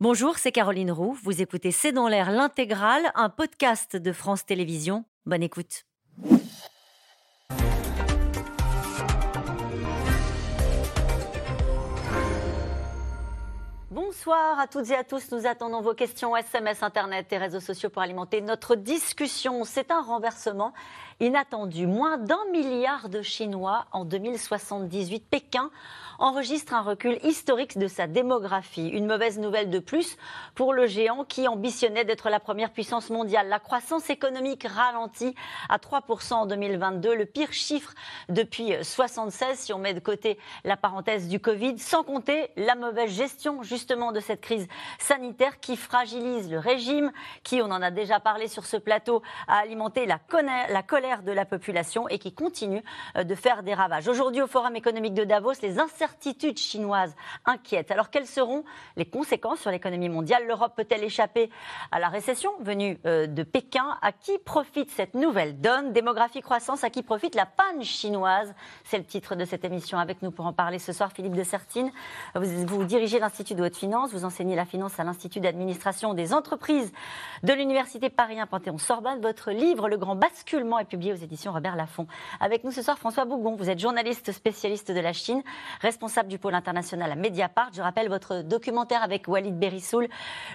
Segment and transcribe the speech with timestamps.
[0.00, 1.18] Bonjour, c'est Caroline Roux.
[1.24, 5.04] Vous écoutez C'est dans l'air l'intégrale, un podcast de France Télévisions.
[5.26, 5.86] Bonne écoute.
[13.90, 15.32] Bonsoir à toutes et à tous.
[15.32, 19.64] Nous attendons vos questions SMS, Internet et réseaux sociaux pour alimenter notre discussion.
[19.64, 20.74] C'est un renversement
[21.20, 21.86] inattendu.
[21.86, 25.26] Moins d'un milliard de Chinois en 2078.
[25.28, 25.70] Pékin
[26.18, 28.88] enregistre un recul historique de sa démographie.
[28.88, 30.16] Une mauvaise nouvelle de plus
[30.54, 33.48] pour le géant qui ambitionnait d'être la première puissance mondiale.
[33.48, 35.34] La croissance économique ralentit
[35.68, 37.92] à 3% en 2022, le pire chiffre
[38.28, 43.10] depuis 76 si on met de côté la parenthèse du Covid, sans compter la mauvaise
[43.10, 44.66] gestion justement de cette crise
[44.98, 47.12] sanitaire qui fragilise le régime,
[47.44, 50.18] qui, on en a déjà parlé sur ce plateau, a alimenté la,
[50.68, 52.82] la colère de la population et qui continue
[53.16, 54.08] euh, de faire des ravages.
[54.08, 57.14] Aujourd'hui, au Forum économique de Davos, les incertitudes chinoises
[57.46, 57.90] inquiètent.
[57.90, 58.64] Alors quelles seront
[58.96, 60.46] les conséquences sur l'économie mondiale?
[60.46, 61.50] L'Europe peut-elle échapper
[61.90, 63.96] à la récession venue euh, de Pékin?
[64.02, 65.92] À qui profite cette nouvelle donne?
[65.92, 68.54] Démographie croissance, à qui profite la panne chinoise?
[68.84, 69.98] C'est le titre de cette émission.
[69.98, 71.90] Avec nous pour en parler ce soir, Philippe de Sertine.
[72.34, 76.34] Vous, vous dirigez l'Institut de haute finance, vous enseignez la finance à l'Institut d'administration des
[76.34, 76.92] entreprises
[77.42, 79.20] de l'Université Paris 1 Panthéon-Sorbonne.
[79.20, 82.06] Votre livre, Le Grand Basculement, est publié aux éditions Robert Laffont.
[82.40, 83.54] Avec nous ce soir, François Bougon.
[83.54, 85.42] Vous êtes journaliste spécialiste de la Chine,
[85.80, 87.70] responsable du pôle international à Mediapart.
[87.72, 90.08] Je rappelle votre documentaire avec Walid Berissoul,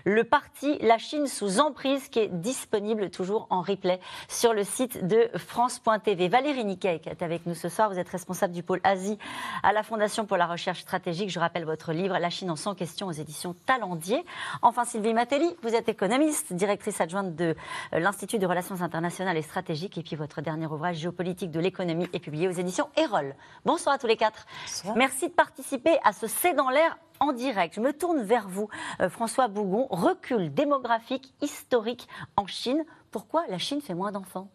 [0.04, 5.08] le parti La Chine sous emprise, qui est disponible toujours en replay sur le site
[5.08, 6.28] de France.tv.
[6.28, 7.90] Valérie Niquet est avec nous ce soir.
[7.90, 9.18] Vous êtes responsable du pôle Asie
[9.64, 11.30] à la Fondation pour la recherche stratégique.
[11.30, 14.26] Je rappelle votre livre La Chine en 100 questions aux éditions Talendier.
[14.62, 17.56] Enfin, Sylvie Matelli, vous êtes économiste, directrice adjointe de
[17.94, 19.98] euh, l'Institut de relations internationales et stratégiques.
[19.98, 23.36] Et puis votre dernier ouvrage, Géopolitique de l'économie, est publié aux éditions Erol.
[23.66, 24.46] Bonsoir à tous les quatre.
[24.96, 27.76] Merci participer à ce C'est dans l'air en direct.
[27.76, 29.88] Je me tourne vers vous, euh, François Bougon.
[29.90, 32.84] Recul démographique historique en Chine.
[33.12, 34.50] Pourquoi la Chine fait moins d'enfants?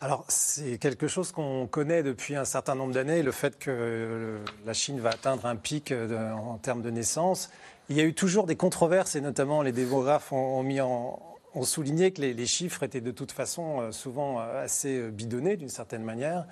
[0.00, 4.38] Alors, c'est quelque chose qu'on connaît depuis un certain nombre d'années, le fait que euh,
[4.66, 7.50] la Chine va atteindre un pic euh, en termes de naissance.
[7.88, 11.18] Il y a eu toujours des controverses, et notamment les démographes ont, mis en,
[11.54, 16.46] ont souligné que les, chiffres étaient de toute façon souvent assez bidonnés d'une certaine manière.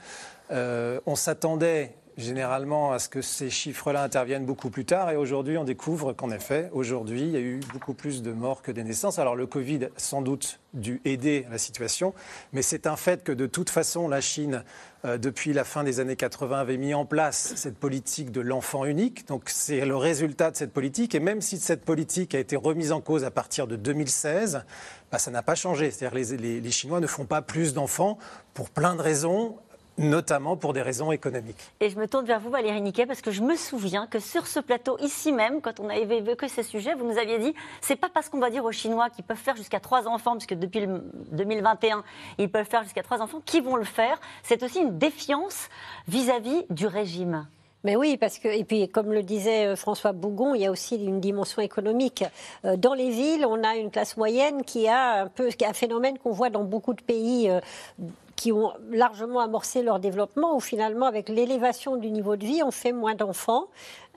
[0.50, 5.10] on s'attendait généralement à ce que ces chiffres-là interviennent beaucoup plus tard.
[5.10, 8.62] Et aujourd'hui, on découvre qu'en effet, aujourd'hui, il y a eu beaucoup plus de morts
[8.62, 9.18] que des naissances.
[9.18, 12.14] Alors le Covid, sans doute, dû aider la situation,
[12.52, 14.64] mais c'est un fait que de toute façon, la Chine,
[15.04, 18.84] euh, depuis la fin des années 80, avait mis en place cette politique de l'enfant
[18.84, 19.26] unique.
[19.28, 21.14] Donc c'est le résultat de cette politique.
[21.14, 24.64] Et même si cette politique a été remise en cause à partir de 2016,
[25.10, 25.90] bah, ça n'a pas changé.
[25.90, 28.18] C'est-à-dire les, les Chinois ne font pas plus d'enfants
[28.54, 29.56] pour plein de raisons
[29.98, 31.72] notamment pour des raisons économiques.
[31.80, 34.46] Et je me tourne vers vous, Valérie Niquet, parce que je me souviens que sur
[34.46, 37.96] ce plateau, ici même, quand on avait évoqué ces sujets, vous nous aviez dit c'est
[37.96, 40.86] pas parce qu'on va dire aux Chinois qu'ils peuvent faire jusqu'à trois enfants, puisque depuis
[41.32, 42.04] 2021,
[42.38, 44.20] ils peuvent faire jusqu'à trois enfants, qu'ils vont le faire?
[44.42, 45.68] C'est aussi une défiance
[46.08, 47.46] vis-à-vis du régime.
[47.84, 50.70] Mais oui, parce que, et puis comme le disait euh, François Bougon, il y a
[50.70, 52.24] aussi une dimension économique.
[52.64, 56.18] Euh, dans les villes, on a une classe moyenne qui a un peu un phénomène
[56.18, 57.60] qu'on voit dans beaucoup de pays euh,
[58.42, 62.72] qui ont largement amorcé leur développement, où finalement, avec l'élévation du niveau de vie, on
[62.72, 63.68] fait moins d'enfants.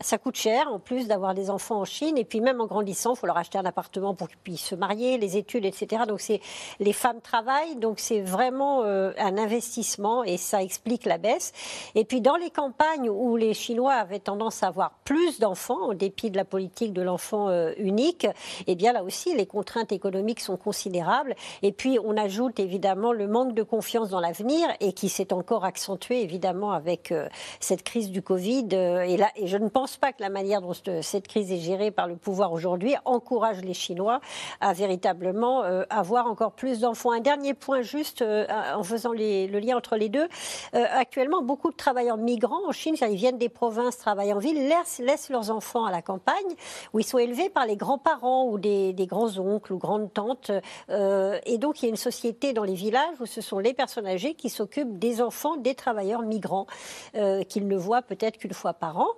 [0.02, 2.18] Ça coûte cher, en plus, d'avoir des enfants en Chine.
[2.18, 4.76] Et puis, même en grandissant, il faut leur acheter un appartement pour qu'ils puissent se
[4.76, 6.04] marier, les études, etc.
[6.06, 6.42] Donc, c'est
[6.82, 11.54] les femmes travaillent, donc c'est vraiment euh, un investissement et ça explique la baisse.
[11.96, 15.94] Et puis, dans les campagnes où les Chinois avaient tendance à avoir plus d'enfants, en
[15.94, 18.28] dépit de la politique de l'enfant euh, unique,
[18.68, 21.36] eh bien, là aussi, les contraintes économiques sont considérables.
[21.62, 25.64] Et puis, on ajoute évidemment le manque de confiance dans l'avenir et qui s'est encore
[25.64, 27.30] accentué, évidemment, avec euh,
[27.62, 28.68] cette crise du Covid.
[28.74, 30.74] et là, et je ne pense pense pas que la manière dont
[31.04, 34.20] cette crise est gérée par le pouvoir aujourd'hui encourage les Chinois
[34.60, 37.12] à véritablement euh, avoir encore plus d'enfants.
[37.12, 40.28] Un dernier point juste euh, en faisant le lien entre les deux.
[40.74, 44.68] Euh, actuellement, beaucoup de travailleurs migrants en Chine, ils viennent des provinces, travaillent en ville,
[44.68, 46.56] laissent, leurs enfants à la campagne
[46.94, 50.50] où ils sont élevés par les grands-parents ou des, des grands-oncles ou grandes-tantes.
[50.90, 54.08] et donc, il y a une société dans les villages où ce sont les personnes
[54.08, 56.66] âgées qui s'occupent des enfants des travailleurs migrants
[57.14, 59.10] qu'ils ne voient peut-être qu'une fois par an.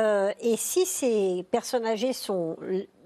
[0.00, 2.56] Euh, et si ces personnes âgées sont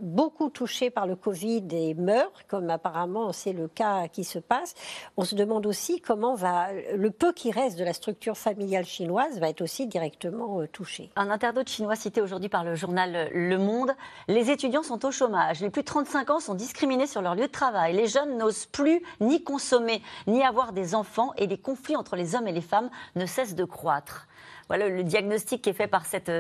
[0.01, 4.75] beaucoup touchés par le Covid et meurent, comme apparemment c'est le cas qui se passe,
[5.17, 9.41] on se demande aussi comment va le peu qui reste de la structure familiale chinoise
[9.41, 11.11] va être aussi directement euh, touché.
[11.17, 13.93] Un internaute chinois cité aujourd'hui par le journal Le Monde,
[14.29, 17.47] les étudiants sont au chômage, les plus de 35 ans sont discriminés sur leur lieu
[17.47, 21.97] de travail, les jeunes n'osent plus ni consommer ni avoir des enfants et les conflits
[21.97, 24.29] entre les hommes et les femmes ne cessent de croître.
[24.69, 26.31] Voilà le diagnostic qui est fait par, cette,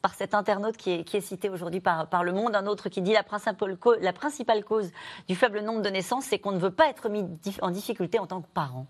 [0.00, 2.54] par cet internaute qui est, qui est cité aujourd'hui par, par Le Monde.
[2.54, 4.90] Un autre qui dit la principale, la principale cause
[5.28, 7.24] du faible nombre de naissances, c'est qu'on ne veut pas être mis
[7.60, 8.86] en difficulté en tant que parent.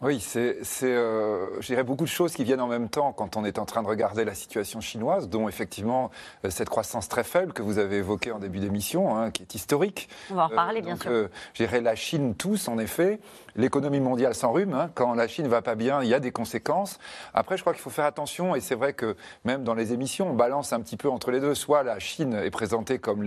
[0.00, 3.44] Oui, c'est, euh, je dirais, beaucoup de choses qui viennent en même temps quand on
[3.44, 6.12] est en train de regarder la situation chinoise, dont effectivement
[6.44, 9.56] euh, cette croissance très faible que vous avez évoquée en début d'émission, hein, qui est
[9.56, 10.08] historique.
[10.30, 11.10] On va en reparler, euh, bien sûr.
[11.10, 13.18] Euh, je dirais la Chine tous, en effet.
[13.58, 14.72] L'économie mondiale s'enrhume.
[14.72, 14.90] Hein.
[14.94, 16.98] Quand la Chine va pas bien, il y a des conséquences.
[17.34, 20.30] Après, je crois qu'il faut faire attention, et c'est vrai que même dans les émissions,
[20.30, 21.54] on balance un petit peu entre les deux.
[21.56, 23.24] Soit la Chine est présentée comme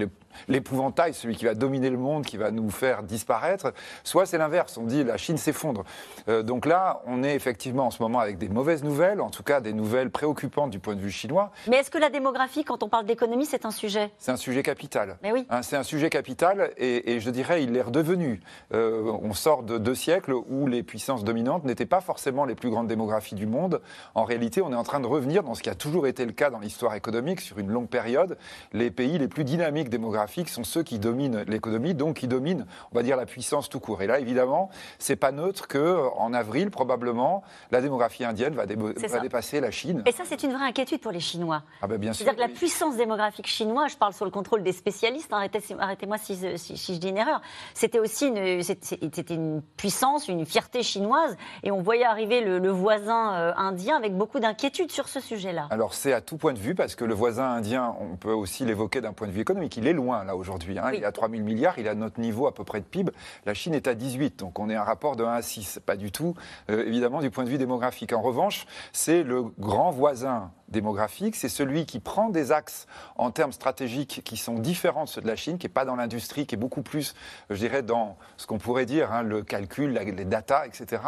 [0.48, 3.74] l'épouvantail, celui qui va dominer le monde, qui va nous faire disparaître,
[4.06, 4.78] soit c'est l'inverse.
[4.78, 5.84] On dit la Chine s'effondre.
[6.28, 9.42] donc donc là, on est effectivement en ce moment avec des mauvaises nouvelles, en tout
[9.42, 11.50] cas des nouvelles préoccupantes du point de vue chinois.
[11.68, 14.12] Mais est-ce que la démographie, quand on parle d'économie, c'est un sujet?
[14.20, 15.18] C'est un sujet capital.
[15.24, 15.48] Mais oui.
[15.50, 18.42] Hein, c'est un sujet capital et, je dirais il est redevenu.
[18.76, 22.70] Euh, on sort de deux siècles où les puissances dominantes n'étaient pas forcément les plus
[22.70, 23.82] grandes démographies du monde.
[24.16, 26.32] En réalité, on est en train de revenir dans ce qui a toujours été le
[26.32, 28.38] cas dans l'histoire économique sur une longue période.
[28.74, 32.96] Les pays les plus dynamiques démographiques sont ceux qui dominent l'économie, donc qui dominent, on
[32.96, 34.02] va dire, la puissance tout court.
[34.02, 34.70] Et là, évidemment,
[35.00, 40.04] c'est pas neutre que en avril probablement, la démographie indienne va, dépasser la Chine.
[40.06, 41.64] Et ça, c'est une vraie inquiétude pour les Chinois.
[41.82, 42.14] Ah ben bien.
[42.14, 46.36] C'est-à-dire que la puissance démographique chinoise, je parle sur le contrôle des spécialistes, arrêtez-moi si,
[46.36, 47.42] je dis une erreur,
[47.74, 53.34] c'était aussi une, c'était une puissance, une fierté chinoise, et on voyait arriver le, voisin
[53.34, 55.68] euh, indien avec beaucoup d'inquiétude sur ce sujet-là.
[55.70, 58.66] Alors c'est à tout point de vue, parce que le voisin indien, on peut aussi
[58.66, 60.80] l'évoquer d'un point de vue économique, il est loin là aujourd'hui.
[60.80, 60.92] Hein.
[60.94, 63.12] Il est à 3 000 milliards, il a notre niveau à peu près de PIB.
[63.46, 65.82] La Chine est à 18, donc on est à un rapport de 1 à 6.
[65.86, 66.36] Pas du tout
[66.70, 68.14] euh, évidemment, du point de vue démographique.
[68.14, 73.52] En revanche, c'est le grand voisin démographique, c'est celui qui prend des axes en termes
[73.52, 76.56] stratégiques qui sont différents de ceux de la Chine, qui n'est pas dans l'industrie, qui
[76.56, 77.14] est beaucoup plus,
[77.50, 81.02] je dirais, dans ce qu'on pourrait dire, hein, le calcul, les data, etc.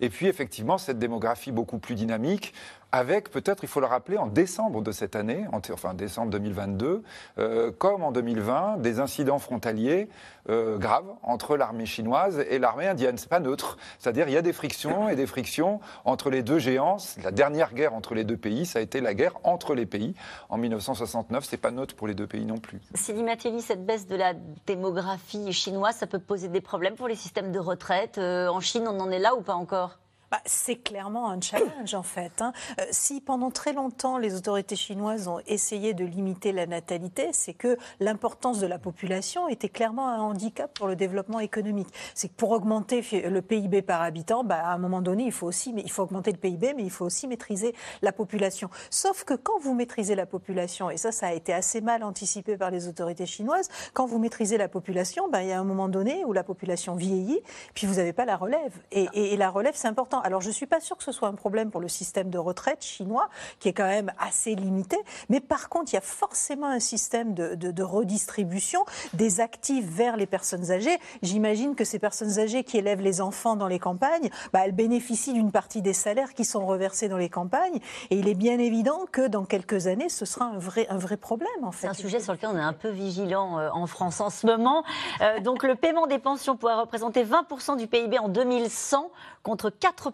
[0.00, 2.54] Et puis, effectivement, cette démographie beaucoup plus dynamique,
[2.92, 7.02] avec peut-être, il faut le rappeler, en décembre de cette année, enfin décembre 2022,
[7.38, 10.08] euh, comme en 2020, des incidents frontaliers
[10.50, 13.16] euh, graves entre l'armée chinoise et l'armée indienne.
[13.16, 13.78] C'est pas neutre.
[13.98, 16.98] C'est-à-dire il y a des frictions et des frictions entre les deux géants.
[17.22, 20.14] La dernière guerre entre les deux pays, ça a été la guerre entre les pays
[20.50, 21.44] en 1969.
[21.44, 22.80] C'est pas neutre pour les deux pays non plus.
[22.94, 24.34] Sylvie Matteli, cette baisse de la
[24.66, 28.18] démographie chinoise, ça peut poser des problèmes pour les systèmes de retraite.
[28.18, 29.98] Euh, en Chine, on en est là ou pas encore?
[30.32, 32.40] Bah, c'est clairement un challenge en fait.
[32.40, 32.54] Hein.
[32.80, 37.52] Euh, si pendant très longtemps les autorités chinoises ont essayé de limiter la natalité, c'est
[37.52, 41.88] que l'importance de la population était clairement un handicap pour le développement économique.
[42.14, 45.46] C'est que pour augmenter le PIB par habitant, bah, à un moment donné, il faut
[45.46, 48.70] aussi, il faut augmenter le PIB, mais il faut aussi maîtriser la population.
[48.88, 52.56] Sauf que quand vous maîtrisez la population, et ça, ça a été assez mal anticipé
[52.56, 55.90] par les autorités chinoises, quand vous maîtrisez la population, bah, il y a un moment
[55.90, 57.42] donné où la population vieillit,
[57.74, 58.72] puis vous n'avez pas la relève.
[58.92, 60.21] et la relève, c'est important.
[60.22, 62.38] Alors je ne suis pas sûre que ce soit un problème pour le système de
[62.38, 63.28] retraite chinois,
[63.58, 64.96] qui est quand même assez limité,
[65.28, 70.26] mais par contre, il y a forcément un système de, redistribution des actifs vers les
[70.26, 70.96] personnes âgées.
[71.22, 75.32] J'imagine que ces personnes âgées qui élèvent les enfants dans les campagnes, bah, elles bénéficient
[75.32, 77.80] d'une partie des salaires qui sont reversés dans les campagnes,
[78.10, 81.16] et il est bien évident que dans quelques années, ce sera un vrai, un vrai
[81.16, 81.48] problème.
[81.62, 81.82] En fait.
[81.82, 84.46] C'est un sujet sur lequel on est un peu vigilant euh, en France en ce
[84.46, 84.84] moment.
[85.20, 89.10] Euh, donc le paiement des pensions pourrait représenter 20% du PIB en 2100
[89.42, 90.11] contre 4%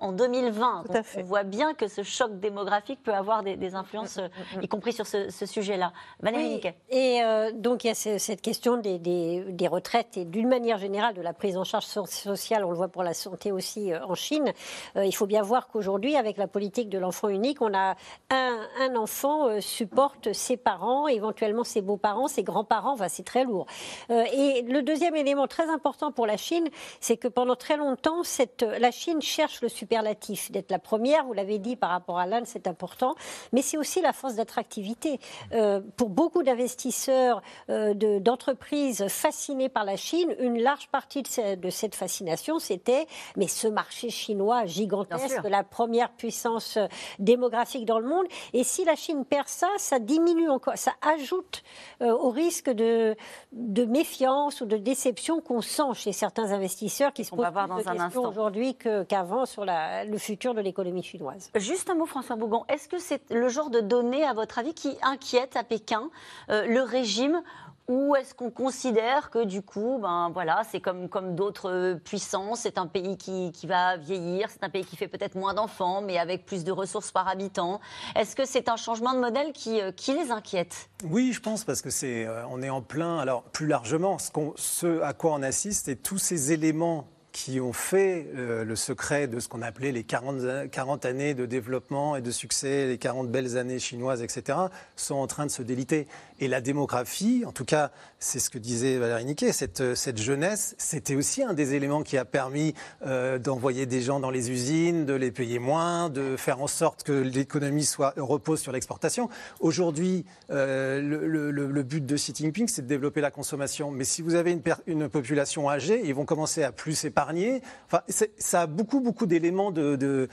[0.00, 0.84] en 2020.
[1.16, 4.68] on voit bien que ce choc démographique peut avoir des, influences, mm, mm, mm, y
[4.68, 5.92] compris sur ce, sujet-là.
[6.20, 6.60] Valérie
[6.90, 11.22] Et euh, donc il y a cette question des, retraites et d'une manière générale de
[11.22, 14.52] la prise en charge sociale, on le voit pour la santé aussi euh, en Chine.
[14.96, 17.96] Euh, il faut bien voir qu'aujourd'hui, avec la politique de l'enfant unique, on a
[18.30, 23.66] un, un enfant supporte ses parents, éventuellement ses beaux-parents, ses grands-parents, enfin c'est très lourd.
[24.10, 26.68] et le deuxième élément très important pour la Chine,
[27.00, 31.32] c'est que pendant très longtemps, cette la Chine cherche le superlatif, d'être la première, vous
[31.32, 33.14] l'avez dit, par rapport à l'Inde, c'est important,
[33.52, 35.20] mais c'est aussi la force d'attractivité.
[35.52, 41.94] Euh, pour beaucoup d'investisseurs, euh, d'entreprises fascinés par la Chine, une large partie de, cette
[41.94, 43.06] fascination, c'était
[43.36, 46.86] mais ce marché chinois gigantesque, la première puissance euh,
[47.18, 48.26] démographique dans le monde.
[48.52, 51.62] Et si la Chine perd ça, ça diminue encore, ça ajoute
[52.00, 53.16] au risque de,
[53.52, 58.22] de méfiance ou de déception qu'on sent chez certains investisseurs qui se posent de questions
[58.22, 59.15] aujourd'hui qu'avant
[59.46, 61.50] sur le futur de l'économie chinoise.
[61.56, 62.64] Juste un mot, François Bougon.
[62.68, 66.10] Est-ce que c'est le genre de données, à votre avis, qui inquiète à Pékin
[66.50, 67.42] euh, le régime
[67.88, 72.78] ou est-ce qu'on considère que du coup, ben voilà, c'est comme, comme d'autres puissances, c'est
[72.78, 76.18] un pays qui, qui va vieillir, c'est un pays qui fait peut-être moins d'enfants, mais
[76.18, 77.80] avec plus de ressources par habitant?
[78.16, 80.90] Est-ce que c'est un changement de modèle qui, euh, qui les inquiète?
[81.08, 83.18] Oui, je pense, parce que c'est, euh, on est en plein.
[83.18, 87.06] Alors plus largement, ce, ce à quoi on assiste et tous ces éléments
[87.36, 91.44] qui ont fait euh, le secret de ce qu'on appelait les 40, 40, années de
[91.44, 94.58] développement et de succès, les 40 belles années chinoises, etc.,
[94.96, 96.06] sont en train de se déliter.
[96.38, 100.74] Et la démographie, en tout cas, c'est ce que disait Valérie Niquet, cette, cette jeunesse,
[100.78, 102.74] c'était aussi un des éléments qui a permis
[103.04, 107.02] euh, d'envoyer des gens dans les usines, de les payer moins, de faire en sorte
[107.02, 109.28] que l'économie soit repose sur l'exportation.
[109.60, 113.90] Aujourd'hui, euh, le, but de Xi Jinping, c'est de développer la consommation.
[113.90, 117.62] Mais si vous avez une, population âgée, ils vont commencer à plus épargner.
[117.86, 118.02] Enfin,
[118.38, 120.28] ça a beaucoup, beaucoup d'éléments de,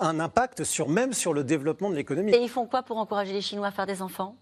[0.00, 2.32] impact sur même sur le développement de l'économie.
[2.32, 4.36] Et ils font quoi pour encourager les Chinois à faire des enfants?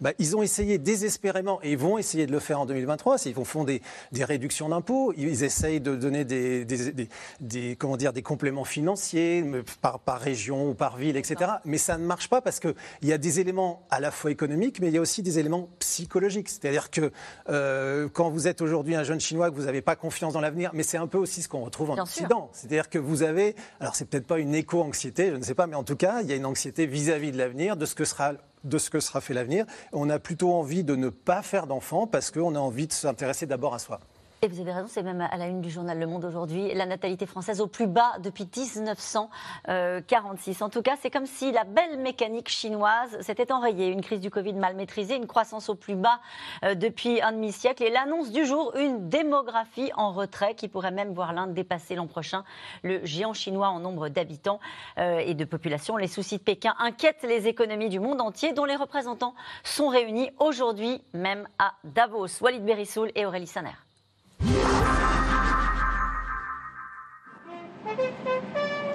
[0.00, 3.34] Bah, ils ont essayé désespérément, et ils vont essayer de le faire en 2023, ils
[3.34, 3.82] vont font des,
[4.12, 7.08] des réductions d'impôts, ils essayent de donner des, des,
[7.40, 9.44] des, comment dire, des compléments financiers
[9.80, 11.50] par, par, région ou par ville, etc.
[11.64, 14.80] Mais ça ne marche pas parce qu'il y a des éléments à la fois économiques,
[14.80, 16.48] mais il y a aussi des éléments psychologiques.
[16.48, 17.10] C'est-à-dire que
[17.48, 20.70] euh, quand vous êtes aujourd'hui un jeune Chinois, que vous n'avez pas confiance dans l'avenir,
[20.74, 22.50] mais c'est un peu aussi ce qu'on retrouve en Bien Occident.
[22.52, 25.76] C'est-à-dire que vous avez, alors c'est peut-être pas une éco-anxiété, je ne sais pas, mais
[25.76, 28.04] en tout cas, il y a une anxiété vis-à-vis -vis de l'avenir, de ce que
[28.04, 28.34] sera
[28.64, 29.66] de ce que sera fait l'avenir.
[29.92, 33.46] On a plutôt envie de ne pas faire d'enfants parce qu'on a envie de s'intéresser
[33.46, 34.00] d'abord à soi.
[34.42, 36.86] Et vous avez raison, c'est même à la une du journal Le Monde aujourd'hui, la
[36.86, 40.62] natalité française au plus bas depuis 1946.
[40.62, 43.88] En tout cas, c'est comme si la belle mécanique chinoise s'était enrayée.
[43.88, 46.20] Une crise du Covid mal maîtrisée, une croissance au plus bas
[46.64, 51.12] euh, depuis un demi-siècle et l'annonce du jour, une démographie en retrait qui pourrait même
[51.12, 52.42] voir l'Inde dépasser l'an prochain
[52.82, 54.58] le géant chinois en nombre d'habitants
[54.96, 55.98] euh, et de population.
[55.98, 60.30] Les soucis de Pékin inquiètent les économies du monde entier dont les représentants sont réunis
[60.38, 62.40] aujourd'hui même à Davos.
[62.40, 63.89] Walid Berissoul et Aurélie Saner.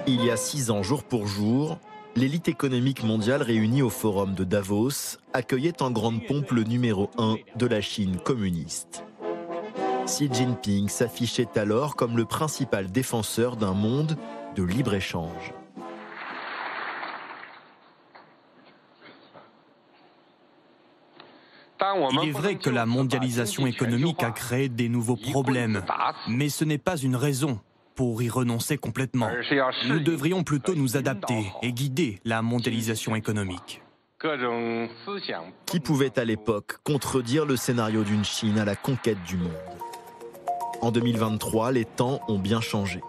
[0.08, 1.78] Il y a six ans, jour pour jour,
[2.14, 7.36] l'élite économique mondiale réunie au forum de Davos accueillait en grande pompe le numéro 1
[7.56, 9.04] de la Chine communiste.
[10.06, 14.16] Xi Jinping s'affichait alors comme le principal défenseur d'un monde
[14.54, 15.52] de libre-échange.
[22.12, 25.82] Il est vrai que la mondialisation économique a créé des nouveaux problèmes,
[26.28, 27.60] mais ce n'est pas une raison
[27.96, 29.28] pour y renoncer complètement.
[29.88, 33.82] Nous devrions plutôt nous adapter et guider la mondialisation économique.
[35.66, 39.52] Qui pouvait à l'époque contredire le scénario d'une Chine à la conquête du monde?
[40.82, 43.00] En 2023, les temps ont bien changé.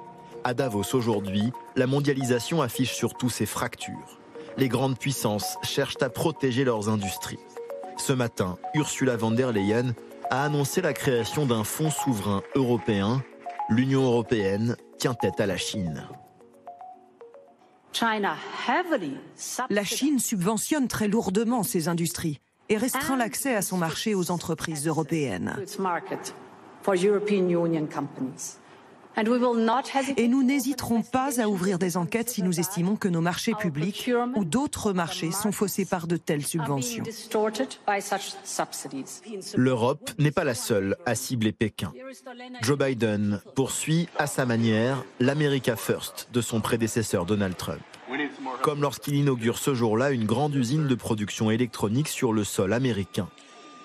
[0.43, 4.19] À Davos aujourd'hui, la mondialisation affiche surtout ses fractures.
[4.57, 7.39] Les grandes puissances cherchent à protéger leurs industries.
[7.97, 9.93] Ce matin, Ursula von der Leyen
[10.29, 13.23] a annoncé la création d'un fonds souverain européen.
[13.69, 16.07] L'Union européenne tient tête à la Chine.
[19.69, 24.87] La Chine subventionne très lourdement ses industries et restreint l'accès à son marché aux entreprises
[24.87, 25.57] européennes.
[30.17, 34.11] Et nous n'hésiterons pas à ouvrir des enquêtes si nous estimons que nos marchés publics
[34.35, 37.03] ou d'autres marchés sont faussés par de telles subventions.
[39.55, 41.91] L'Europe n'est pas la seule à cibler Pékin.
[42.61, 47.81] Joe Biden poursuit à sa manière l'America First de son prédécesseur Donald Trump.
[48.61, 53.27] Comme lorsqu'il inaugure ce jour-là une grande usine de production électronique sur le sol américain.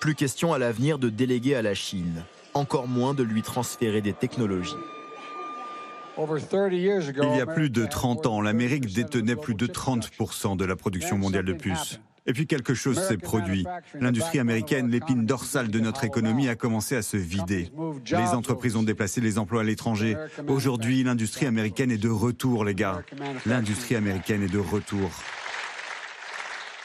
[0.00, 2.24] Plus question à l'avenir de déléguer à la Chine,
[2.54, 4.74] encore moins de lui transférer des technologies.
[6.18, 11.16] Il y a plus de 30 ans, l'Amérique détenait plus de 30% de la production
[11.16, 12.00] mondiale de puces.
[12.26, 13.66] Et puis quelque chose s'est produit.
[13.98, 17.70] L'industrie américaine, l'épine dorsale de notre économie, a commencé à se vider.
[18.10, 20.16] Les entreprises ont déplacé les emplois à l'étranger.
[20.46, 23.02] Aujourd'hui, l'industrie américaine est de retour, les gars.
[23.46, 25.10] L'industrie américaine est de retour.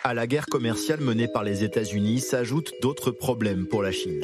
[0.03, 4.23] À la guerre commerciale menée par les États-Unis s'ajoutent d'autres problèmes pour la Chine.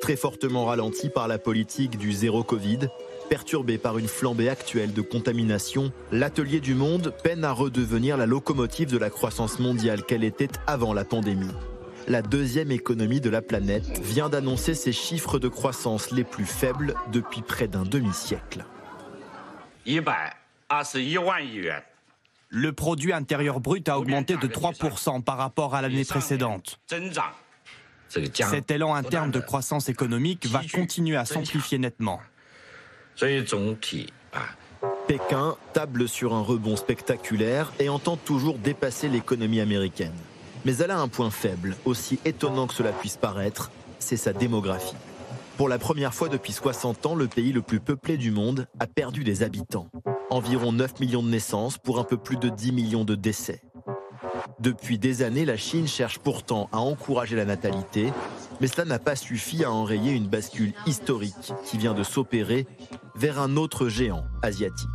[0.00, 2.88] Très fortement ralentie par la politique du zéro Covid,
[3.28, 8.90] Perturbé par une flambée actuelle de contamination, l'atelier du monde peine à redevenir la locomotive
[8.90, 11.50] de la croissance mondiale qu'elle était avant la pandémie.
[12.06, 16.94] La deuxième économie de la planète vient d'annoncer ses chiffres de croissance les plus faibles
[17.12, 18.64] depuis près d'un demi-siècle.
[22.50, 26.78] Le produit intérieur brut a augmenté de 3% par rapport à l'année précédente.
[28.08, 32.20] Cet élan interne de croissance économique va continuer à s'amplifier nettement.
[35.06, 40.14] Pékin table sur un rebond spectaculaire et entend toujours dépasser l'économie américaine.
[40.64, 44.96] Mais elle a un point faible, aussi étonnant que cela puisse paraître, c'est sa démographie.
[45.56, 48.86] Pour la première fois depuis 60 ans, le pays le plus peuplé du monde a
[48.86, 49.88] perdu des habitants.
[50.30, 53.60] Environ 9 millions de naissances pour un peu plus de 10 millions de décès.
[54.60, 58.12] Depuis des années, la Chine cherche pourtant à encourager la natalité,
[58.60, 62.66] mais cela n'a pas suffi à enrayer une bascule historique qui vient de s'opérer
[63.14, 64.88] vers un autre géant asiatique.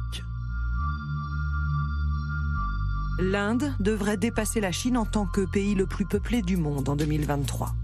[3.20, 6.96] L'Inde devrait dépasser la Chine en tant que pays le plus peuplé du monde en
[6.96, 7.76] 2023.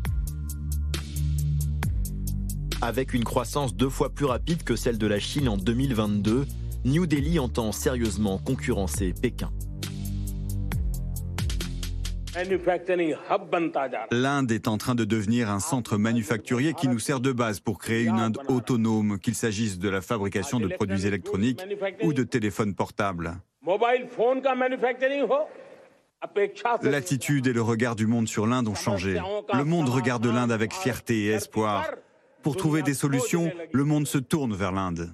[2.82, 6.46] Avec une croissance deux fois plus rapide que celle de la Chine en 2022,
[6.86, 9.52] New Delhi entend sérieusement concurrencer Pékin.
[14.12, 17.80] L'Inde est en train de devenir un centre manufacturier qui nous sert de base pour
[17.80, 21.62] créer une Inde autonome, qu'il s'agisse de la fabrication de produits électroniques
[22.04, 23.38] ou de téléphones portables.
[26.84, 29.20] L'attitude et le regard du monde sur l'Inde ont changé.
[29.54, 31.90] Le monde regarde l'Inde avec fierté et espoir.
[32.42, 35.12] Pour trouver des solutions, le monde se tourne vers l'Inde.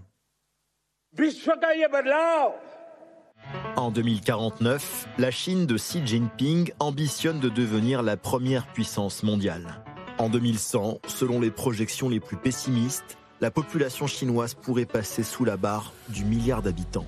[3.76, 9.84] En 2049, la Chine de Xi Jinping ambitionne de devenir la première puissance mondiale.
[10.18, 15.58] En 2100, selon les projections les plus pessimistes, la population chinoise pourrait passer sous la
[15.58, 17.08] barre du milliard d'habitants.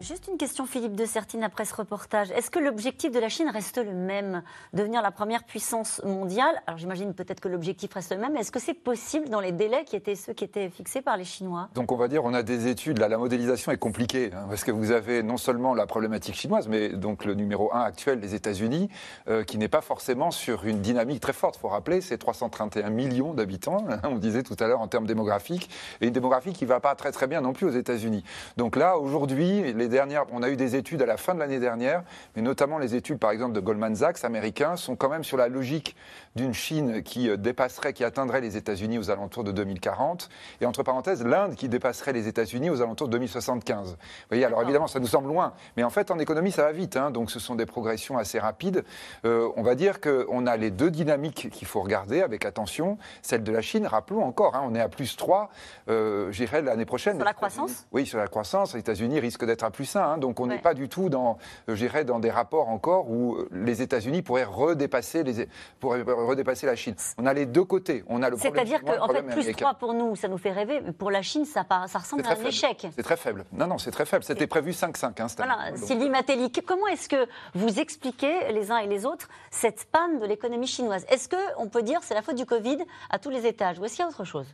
[0.00, 2.30] Juste une question, Philippe de Sertine, après ce reportage.
[2.30, 4.42] Est-ce que l'objectif de la Chine reste le même,
[4.72, 6.54] devenir la première puissance mondiale?
[6.66, 9.52] Alors j'imagine peut-être que l'objectif reste le même, mais est-ce que c'est possible dans les
[9.52, 11.68] délais qui étaient ceux qui étaient fixés par les Chinois?
[11.74, 14.64] Donc on va dire, on a des études, là la modélisation est compliquée, hein, parce
[14.64, 18.34] que vous avez non seulement la problématique chinoise, mais donc le numéro un actuel, les
[18.34, 18.88] États-Unis,
[19.28, 21.56] euh, qui n'est pas forcément sur une dynamique très forte.
[21.56, 25.06] Il faut rappeler, c'est 331 millions d'habitants, hein, on disait tout à l'heure en termes
[25.06, 25.68] démographiques,
[26.00, 28.24] et une démographie qui ne va pas très très bien non plus aux États-Unis.
[28.56, 29.89] Donc là, aujourd'hui, les
[30.32, 32.02] on a eu des études à la fin de l'année dernière,
[32.36, 35.48] mais notamment les études, par exemple, de Goldman Sachs américains, sont quand même sur la
[35.48, 35.96] logique
[36.36, 40.28] d'une Chine qui euh, dépasserait, qui atteindrait les États-Unis aux alentours de 2040,
[40.60, 43.90] et entre parenthèses, l'Inde qui dépasserait les États-Unis aux alentours de 2075.
[43.90, 43.96] Vous
[44.28, 46.96] voyez, alors évidemment, ça nous semble loin, mais en fait, en économie, ça va vite,
[46.96, 48.84] hein, donc ce sont des progressions assez rapides.
[49.24, 52.98] Euh, on va dire qu'on a les deux dynamiques qu'il faut regarder avec attention.
[53.22, 55.50] Celle de la Chine, rappelons encore, hein, on est à plus 3,
[55.88, 57.16] euh, j'irai l'année prochaine.
[57.16, 57.86] Sur la croissance?
[57.92, 58.74] Oui, sur la croissance.
[58.74, 61.38] Les États-Unis risquent d'être à plus 1, hein, donc on n'est pas du tout dans,
[61.68, 66.94] j'irai dans des rapports encore où les États-Unis pourraient redépasser les, pourraient redépasser la Chine.
[67.18, 68.04] On a les deux côtés.
[68.08, 70.80] On a le C'est-à-dire qu'en fait, plus 3 pour nous, ça nous fait rêver.
[70.98, 72.86] Pour la Chine, ça, ça ressemble à un échec.
[72.94, 73.44] C'est très faible.
[73.52, 74.24] Non, non, c'est très faible.
[74.24, 75.20] C'était prévu 5-5.
[75.20, 75.76] Hein, voilà.
[75.76, 80.26] Sylvie Matéli, comment est-ce que vous expliquez, les uns et les autres, cette panne de
[80.26, 81.04] l'économie chinoise?
[81.08, 82.78] Est-ce qu'on peut dire c'est la faute du Covid
[83.10, 84.46] à tous les étages Ou est-ce qu'il y a autre chose?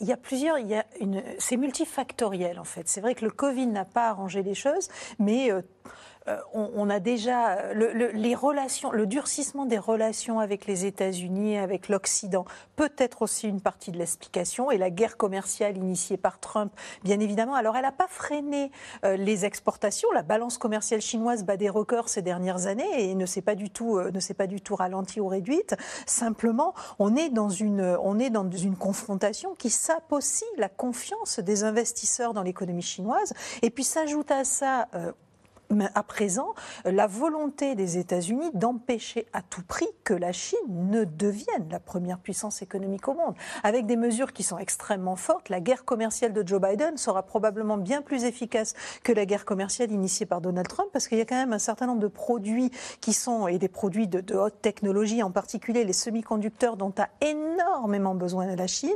[0.00, 0.56] Il y a plusieurs,
[1.38, 2.88] c'est multifactoriel en fait.
[2.88, 5.62] C'est vrai que le Covid n'a pas arrangé les choses, mais euh,
[6.28, 11.88] euh, on, a déjà le, les relations, le durcissement des relations avec les États-Unis, avec
[11.88, 14.70] l'Occident, peut être aussi une partie de l'explication.
[14.70, 17.54] Et la guerre commerciale initiée par Trump, bien évidemment.
[17.54, 18.70] Alors, elle n'a pas freiné
[19.04, 20.10] euh, les exportations.
[20.12, 23.70] La balance commerciale chinoise bat des records ces dernières années et ne s'est pas du
[23.70, 25.76] tout, euh, ne s'est pas du tout ralentie ou réduite.
[26.06, 31.38] Simplement, on est dans une, on est dans une confrontation qui sape aussi la confiance
[31.38, 33.34] des investisseurs dans l'économie chinoise.
[33.62, 34.88] Et puis s'ajoute à ça
[35.94, 41.68] à présent la volonté des États-Unis d'empêcher à tout prix que la Chine ne devienne
[41.70, 43.34] la première puissance économique au monde.
[43.62, 47.76] Avec des mesures qui sont extrêmement fortes, la guerre commerciale de Joe Biden sera probablement
[47.76, 51.24] bien plus efficace que la guerre commerciale initiée par Donald Trump, parce qu'il y a
[51.24, 55.22] quand même un certain nombre de produits qui sont, et des produits de, haute technologie,
[55.22, 58.90] en particulier les semi-conducteurs dont a énormément besoin la Chine,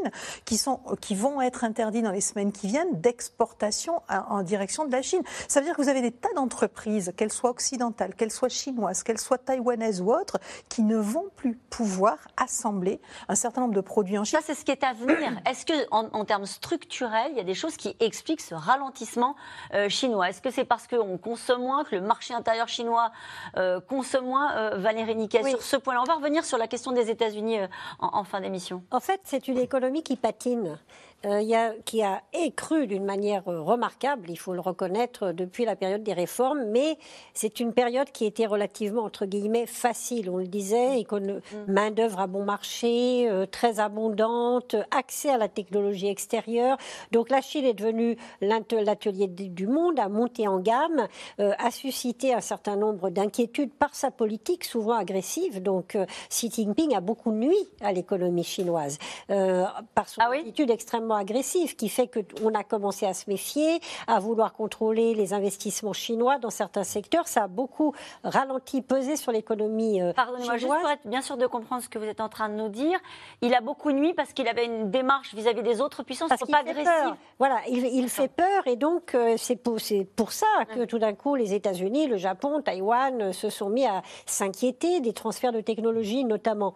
[0.44, 4.92] qui, sont, qui vont être interdits dans les semaines qui viennent d'exportation en direction de
[4.92, 5.22] la Chine.
[5.48, 6.67] Ça veut dire que vous avez des tas d'entreprises
[7.16, 11.56] qu'elles soient occidentales, qu'elles soient chinoises, qu'elles soient taïwanaises ou autres, qui ne vont plus
[11.70, 14.38] pouvoir assembler un certain nombre de produits en Chine.
[14.38, 15.40] Ça, c'est ce qui est à venir.
[15.46, 19.36] Est-ce que, en, termes structurels, il y a des choses qui expliquent ce ralentissement
[19.74, 20.28] euh, chinois?
[20.30, 23.10] Est-ce que c'est parce qu'on consomme moins, que le marché intérieur chinois
[23.56, 26.02] euh, consomme moins euh, Valérie Niquet, sur ce point-là?
[26.02, 27.58] On va revenir sur la question des États-Unis
[27.98, 28.82] en, en fin d'émission.
[28.90, 30.78] En fait, c'est une économie qui patine.
[31.26, 35.64] Euh, y a, qui a écru d'une manière euh, remarquable, il faut le reconnaître, depuis
[35.64, 36.96] la période des réformes, mais
[37.34, 41.40] c'est une période qui était relativement, entre guillemets, facile, on le disait, mm.
[41.66, 46.76] main-d'œuvre à bon marché, euh, très abondante, accès à la technologie extérieure.
[47.10, 52.40] Donc la Chine est devenue l'atelier du monde, a monté en gamme, a suscité un
[52.40, 55.62] certain nombre d'inquiétudes par sa politique, souvent agressive.
[55.62, 55.96] Donc
[56.30, 61.88] Xi Jinping a beaucoup nuit à l'économie chinoise, par son ah attitude extrêmement agressif qui
[61.88, 66.84] fait qu'on a commencé à se méfier, à vouloir contrôler les investissements chinois dans certains
[66.84, 67.28] secteurs.
[67.28, 67.94] Ça a beaucoup
[68.24, 71.98] ralenti, pesé sur l'économie euh, Pardonnez-moi, juste pour être bien sûr de comprendre ce que
[71.98, 72.98] vous êtes en train de nous dire.
[73.40, 76.58] Il a beaucoup nuit parce qu'il avait une démarche vis-à-vis des autres puissances parce pas
[76.58, 77.16] agressive.
[77.38, 79.76] Voilà, il, fait peur et donc euh, c'est pour,
[80.16, 83.86] pour, ça que tout d'un coup les États-Unis, le Japon, Taïwan euh, se sont mis
[83.86, 86.74] à s'inquiéter des transferts de technologie notamment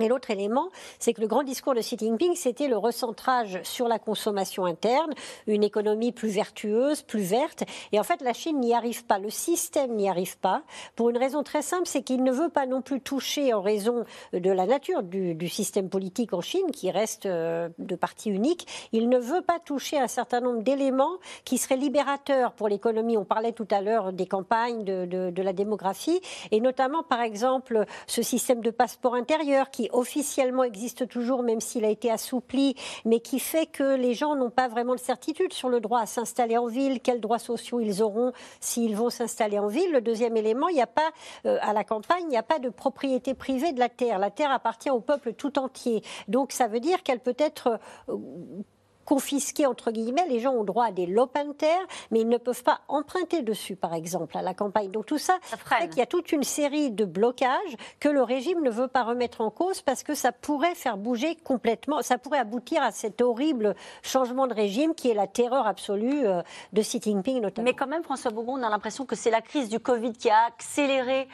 [0.00, 3.88] Et l'autre élément, c'est que le grand discours de Xi Jinping, c'était le recentrage sur
[3.88, 5.12] la consommation interne,
[5.46, 7.64] une économie plus vertueuse, plus verte.
[7.92, 10.62] Et en fait, la Chine n'y arrive pas, le système n'y arrive pas,
[10.96, 14.04] pour une raison très simple, c'est qu'il ne veut pas non plus toucher, en raison
[14.32, 19.08] de la nature du, système politique en Chine, qui reste euh, de parti unique, il
[19.08, 23.18] ne veut pas toucher un certain nombre d'éléments qui seraient libérateurs pour l'économie.
[23.18, 27.84] On parlait tout à l'heure des campagnes, de, de la démographie, et notamment, par exemple,
[28.06, 33.20] ce système de passeport intérieur qui officiellement existe toujours, même s'il a été assoupli, mais
[33.20, 36.56] qui fait que les gens n'ont pas vraiment de certitude sur le droit à s'installer
[36.56, 39.92] en ville, quels droits sociaux ils auront s'ils vont s'installer en ville.
[39.92, 41.10] Le deuxième élément, il n'y a pas,
[41.46, 44.18] euh, à la campagne, il n'y a pas de propriété privée de la terre.
[44.18, 46.02] La terre appartient au peuple tout entier.
[46.28, 48.16] Donc ça veut dire qu'elle peut être euh,
[49.04, 50.26] confisquer, entre guillemets.
[50.28, 53.76] Les gens ont droit à des lopins terre, mais ils ne peuvent pas emprunter dessus,
[53.76, 54.90] par exemple, à la campagne.
[54.90, 58.22] Donc tout ça, ça fait qu'il y a toute une série de blocages que le
[58.22, 62.18] régime ne veut pas remettre en cause parce que ça pourrait faire bouger complètement, ça
[62.18, 66.82] pourrait aboutir à cet horrible changement de régime qui est la terreur absolue euh, de
[66.82, 67.64] Xi Jinping notamment.
[67.64, 70.30] Mais quand même, François Bougon, on a l'impression que c'est la crise du Covid qui
[70.30, 71.28] a accéléré.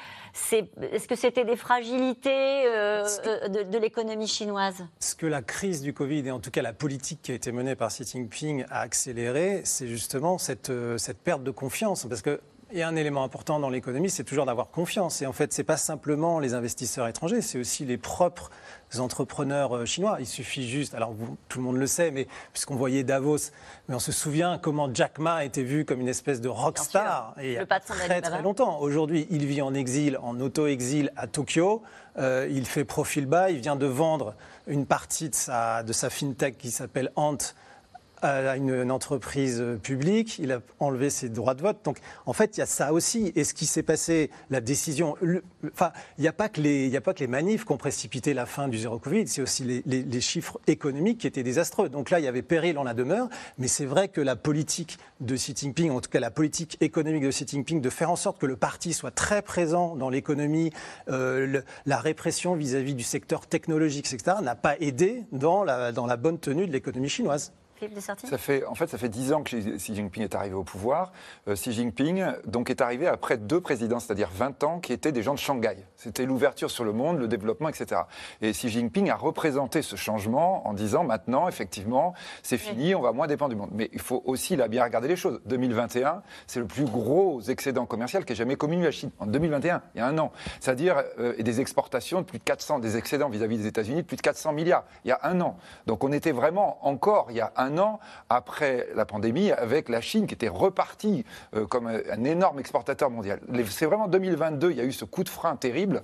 [0.92, 4.86] Est-ce que c'était des fragilités euh, euh, de, de l'économie chinoise?
[5.00, 7.50] Ce que la crise du Covid et en tout cas la politique qui a été
[7.58, 12.06] menée par Xi Jinping a accéléré, c'est justement cette, euh, cette perte de confiance.
[12.08, 12.40] Parce que
[12.76, 15.22] a un élément important dans l'économie, c'est toujours d'avoir confiance.
[15.22, 18.50] Et en fait, ce n'est pas simplement les investisseurs étrangers, c'est aussi les propres
[18.98, 20.18] entrepreneurs euh, chinois.
[20.20, 21.14] Il suffit juste, alors
[21.48, 23.50] tout le monde le sait, mais puisqu'on voyait Davos,
[23.88, 27.52] mais on se souvient comment Jack Ma était vu comme une espèce de rockstar il
[27.52, 28.78] y a très très longtemps.
[28.80, 31.82] Aujourd'hui, il vit en exil, en auto-exil à Tokyo.
[32.18, 34.34] Euh, il fait profil bas, il vient de vendre
[34.66, 37.38] une partie de sa, de sa fintech qui s'appelle Ant
[38.22, 41.78] à une, entreprise publique, il a enlevé ses droits de vote.
[41.84, 43.32] Donc, en fait, il y a ça aussi.
[43.36, 45.16] Et ce qui s'est passé, la décision.
[45.72, 48.98] enfin, il n'y a, pas que les, manifs qui ont précipité la fin du zéro
[48.98, 51.88] Covid, c'est aussi les, chiffres économiques qui étaient désastreux.
[51.88, 53.28] Donc là, il y avait péril en la demeure.
[53.58, 57.22] Mais c'est vrai que la politique de Xi Jinping, en tout cas la politique économique
[57.22, 60.70] de Xi Jinping, de faire en sorte que le parti soit très présent dans l'économie,
[61.08, 66.66] euh, la répression vis-à-vis du secteur technologique, etc., n'a pas aidé dans la bonne tenue
[66.66, 67.52] de l'économie chinoise.
[68.26, 71.12] Ça fait, en fait, ça fait 10 ans que Xi Jinping est arrivé au pouvoir.
[71.46, 75.22] Euh, Xi Jinping donc, est arrivé après deux présidents, c'est-à-dire 20 ans, qui étaient des
[75.22, 75.76] gens de Shanghai.
[75.96, 78.02] C'était l'ouverture sur le monde, le développement, etc.
[78.40, 83.12] Et Xi Jinping a représenté ce changement en disant maintenant, effectivement, c'est fini, on va
[83.12, 83.70] moins dépendre du monde.
[83.72, 85.40] Mais il faut aussi là bien regarder les choses.
[85.46, 89.10] 2021, c'est le plus gros excédent commercial qui ait jamais commis la Chine.
[89.18, 90.32] En 2021, il y a un an.
[90.60, 94.06] C'est-à-dire euh, des exportations de plus de 400, des excédents vis-à-vis -vis des États-Unis de
[94.06, 94.84] plus de 400 milliards.
[95.04, 95.56] Il y a un an.
[95.86, 99.88] Donc on était vraiment encore, il y a un un an après la pandémie avec
[99.88, 103.40] la Chine qui était repartie euh, comme un énorme exportateur mondial.
[103.70, 106.02] C'est vraiment 2022, il y a eu ce coup de frein terrible.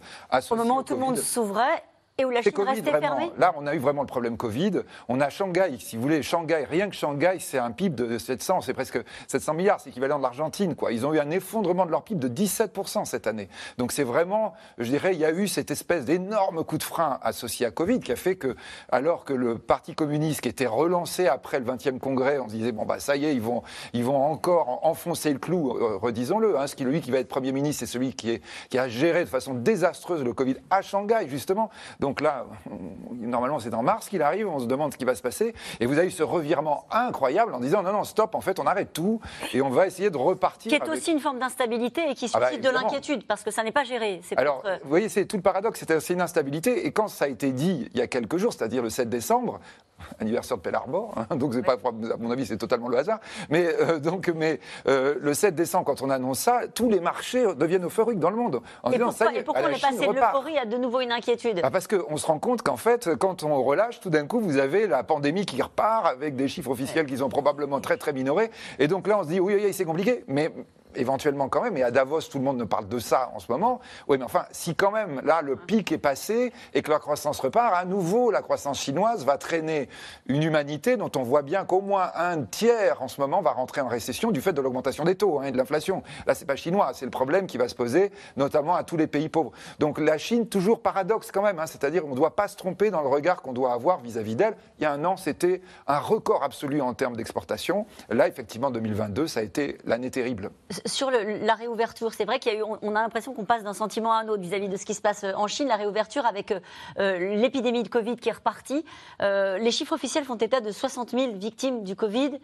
[0.50, 1.82] Au moment où tout le monde s'ouvrait,
[2.16, 4.82] et où la Chine restait fermée Là, on a eu vraiment le problème Covid.
[5.08, 8.60] On a Shanghai, si vous voulez, Shanghai, rien que Shanghai, c'est un PIB de 700,
[8.60, 10.76] c'est presque 700 milliards, c'est équivalent de l'Argentine.
[10.76, 10.92] quoi.
[10.92, 13.48] Ils ont eu un effondrement de leur PIB de 17% cette année.
[13.78, 17.18] Donc c'est vraiment, je dirais, il y a eu cette espèce d'énorme coup de frein
[17.20, 18.54] associé à Covid qui a fait que,
[18.92, 22.70] alors que le Parti communiste qui était relancé après le 20e congrès, on se disait,
[22.70, 26.60] bon, bah ça y est, ils vont, ils vont encore enfoncer le clou, euh, redisons-le.
[26.60, 28.86] Hein, ce qui, lui qui va être Premier ministre, c'est celui qui, est, qui a
[28.86, 31.70] géré de façon désastreuse le Covid à Shanghai, justement.
[32.04, 32.44] Donc là,
[33.12, 35.54] normalement c'est en mars qu'il arrive, on se demande ce qui va se passer.
[35.80, 38.66] Et vous avez eu ce revirement incroyable en disant non, non, stop, en fait on
[38.66, 39.22] arrête tout
[39.54, 40.70] et on va essayer de repartir.
[40.70, 43.50] Qui est aussi une forme d'instabilité et qui ah bah, suscite de l'inquiétude parce que
[43.50, 44.20] ça n'est pas géré.
[44.36, 46.86] Alors, vous voyez, c'est tout le paradoxe, c'est une instabilité.
[46.86, 49.60] Et quand ça a été dit il y a quelques jours, c'est-à-dire le 7 décembre,
[50.20, 53.66] anniversaire de Pearl Harbor, hein, donc pas, à mon avis c'est totalement le hasard, mais,
[53.80, 57.86] euh, donc, mais euh, le 7 décembre, quand on annonce ça, tous les marchés deviennent
[57.86, 58.60] euphoriques dans le monde.
[58.82, 61.60] En et, pourquoi, et pourquoi on est passé de l'euphorie à de nouveau une inquiétude?
[61.62, 64.58] Bah Parce qu'on se rend compte qu'en fait, quand on relâche, tout d'un coup, vous
[64.58, 68.50] avez la pandémie qui repart avec des chiffres officiels qui sont probablement très très minorés,
[68.78, 70.50] et donc là on se dit oui, oui, oui c'est compliqué, mais
[70.96, 73.50] éventuellement quand même, et à Davos, tout le monde ne parle de ça en ce
[73.50, 73.80] moment.
[74.08, 77.40] Oui, mais enfin, si quand même, là, le pic est passé et que la croissance
[77.40, 79.88] repart, à nouveau, la croissance chinoise va traîner
[80.26, 83.80] une humanité dont on voit bien qu'au moins un tiers en ce moment va rentrer
[83.80, 86.02] en récession du fait de l'augmentation des taux hein, et de l'inflation.
[86.26, 89.06] Là, c'est pas chinois, c'est le problème qui va se poser, notamment à tous les
[89.06, 89.52] pays pauvres.
[89.78, 92.90] Donc la Chine, toujours paradoxe quand même, hein, c'est-à-dire on ne doit pas se tromper
[92.90, 94.56] dans le regard qu'on doit avoir vis-à-vis d'elle.
[94.78, 97.86] Il y a un an, c'était un record absolu en termes d'exportation.
[98.08, 100.50] Là, effectivement, 2022, ça a été l'année terrible
[100.86, 104.28] sur la réouverture, c'est vrai qu'il on, a l'impression qu'on passe d'un sentiment à un
[104.28, 105.68] autre vis-à-vis de ce qui se passe euh, en Chine.
[105.68, 106.60] La réouverture avec euh,
[106.98, 108.84] euh, l'épidémie de Covid qui est repartie.
[109.20, 112.38] les chiffres officiels font état de 60 000 victimes du Covid.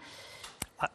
[0.78, 0.88] Ah,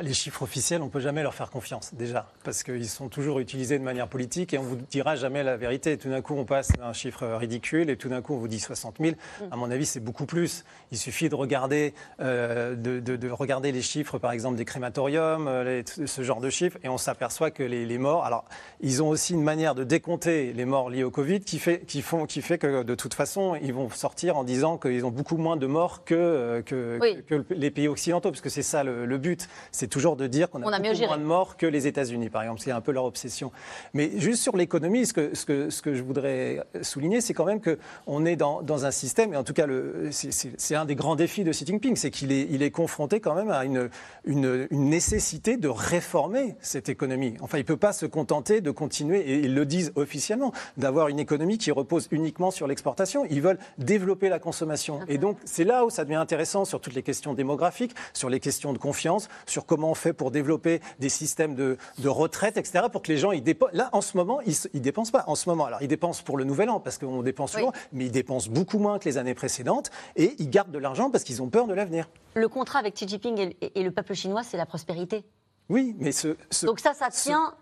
[0.00, 3.40] les chiffres officiels, on ne peut jamais leur faire confiance, déjà, parce qu'ils sont toujours
[3.40, 5.98] utilisés de manière politique et on ne vous dira jamais la vérité.
[5.98, 8.58] Tout d'un coup, on passe un chiffre ridicule et tout d'un coup, on vous dit
[8.60, 9.16] 60 000.
[9.50, 10.64] À mon avis, c'est beaucoup plus.
[10.92, 16.22] Il suffit de regarder, euh, de, regarder les chiffres, par exemple, des crématoriums, euh, ce
[16.22, 18.24] genre de chiffres, et on s'aperçoit que les, morts.
[18.24, 18.46] Alors,
[18.80, 22.00] ils ont aussi une manière de décompter les morts liés au Covid qui fait, qui
[22.00, 25.36] font, qui fait que, de toute façon, ils vont sortir en disant qu'ils ont beaucoup
[25.36, 29.04] moins de morts que, euh, que, que, les pays occidentaux, parce que c'est ça le,
[29.04, 29.48] le but
[29.82, 32.60] c'est toujours de dire qu'on a, beaucoup moins de morts que les États-Unis, par exemple.
[32.60, 33.50] C'est un peu leur obsession.
[33.94, 37.46] Mais juste sur l'économie, ce que, ce, que, ce que je voudrais souligner, c'est quand
[37.46, 39.66] même qu'on est dans, dans, un système, et en tout cas,
[40.12, 43.34] c'est un des grands défis de Xi Jinping, c'est qu'il est, il est confronté quand
[43.34, 43.90] même à une,
[44.24, 47.34] une, une, nécessité de réformer cette économie.
[47.40, 51.08] Enfin, il ne peut pas se contenter de continuer, et ils le disent officiellement, d'avoir
[51.08, 53.26] une économie qui repose uniquement sur l'exportation.
[53.30, 55.00] Ils veulent développer la consommation.
[55.08, 58.38] Et donc, c'est là où ça devient intéressant sur toutes les questions démographiques, sur les
[58.38, 63.00] questions de confiance, sur comment on fait pour développer des systèmes de, retraite, etc., pour
[63.00, 63.72] que les gens, ils dépensent.
[63.72, 65.24] Là, en ce moment, ils ne dépensent pas.
[65.28, 68.04] En ce moment, alors, ils dépensent pour le nouvel an, parce qu'on dépense souvent, mais
[68.04, 71.40] ils dépensent beaucoup moins que les années précédentes, et ils gardent de l'argent parce qu'ils
[71.40, 72.10] ont peur de l'avenir.
[72.34, 75.24] Le contrat avec Xi Jinping et, le peuple chinois, c'est la prospérité.
[75.70, 77.54] Oui, mais ce, Donc ça, ça tient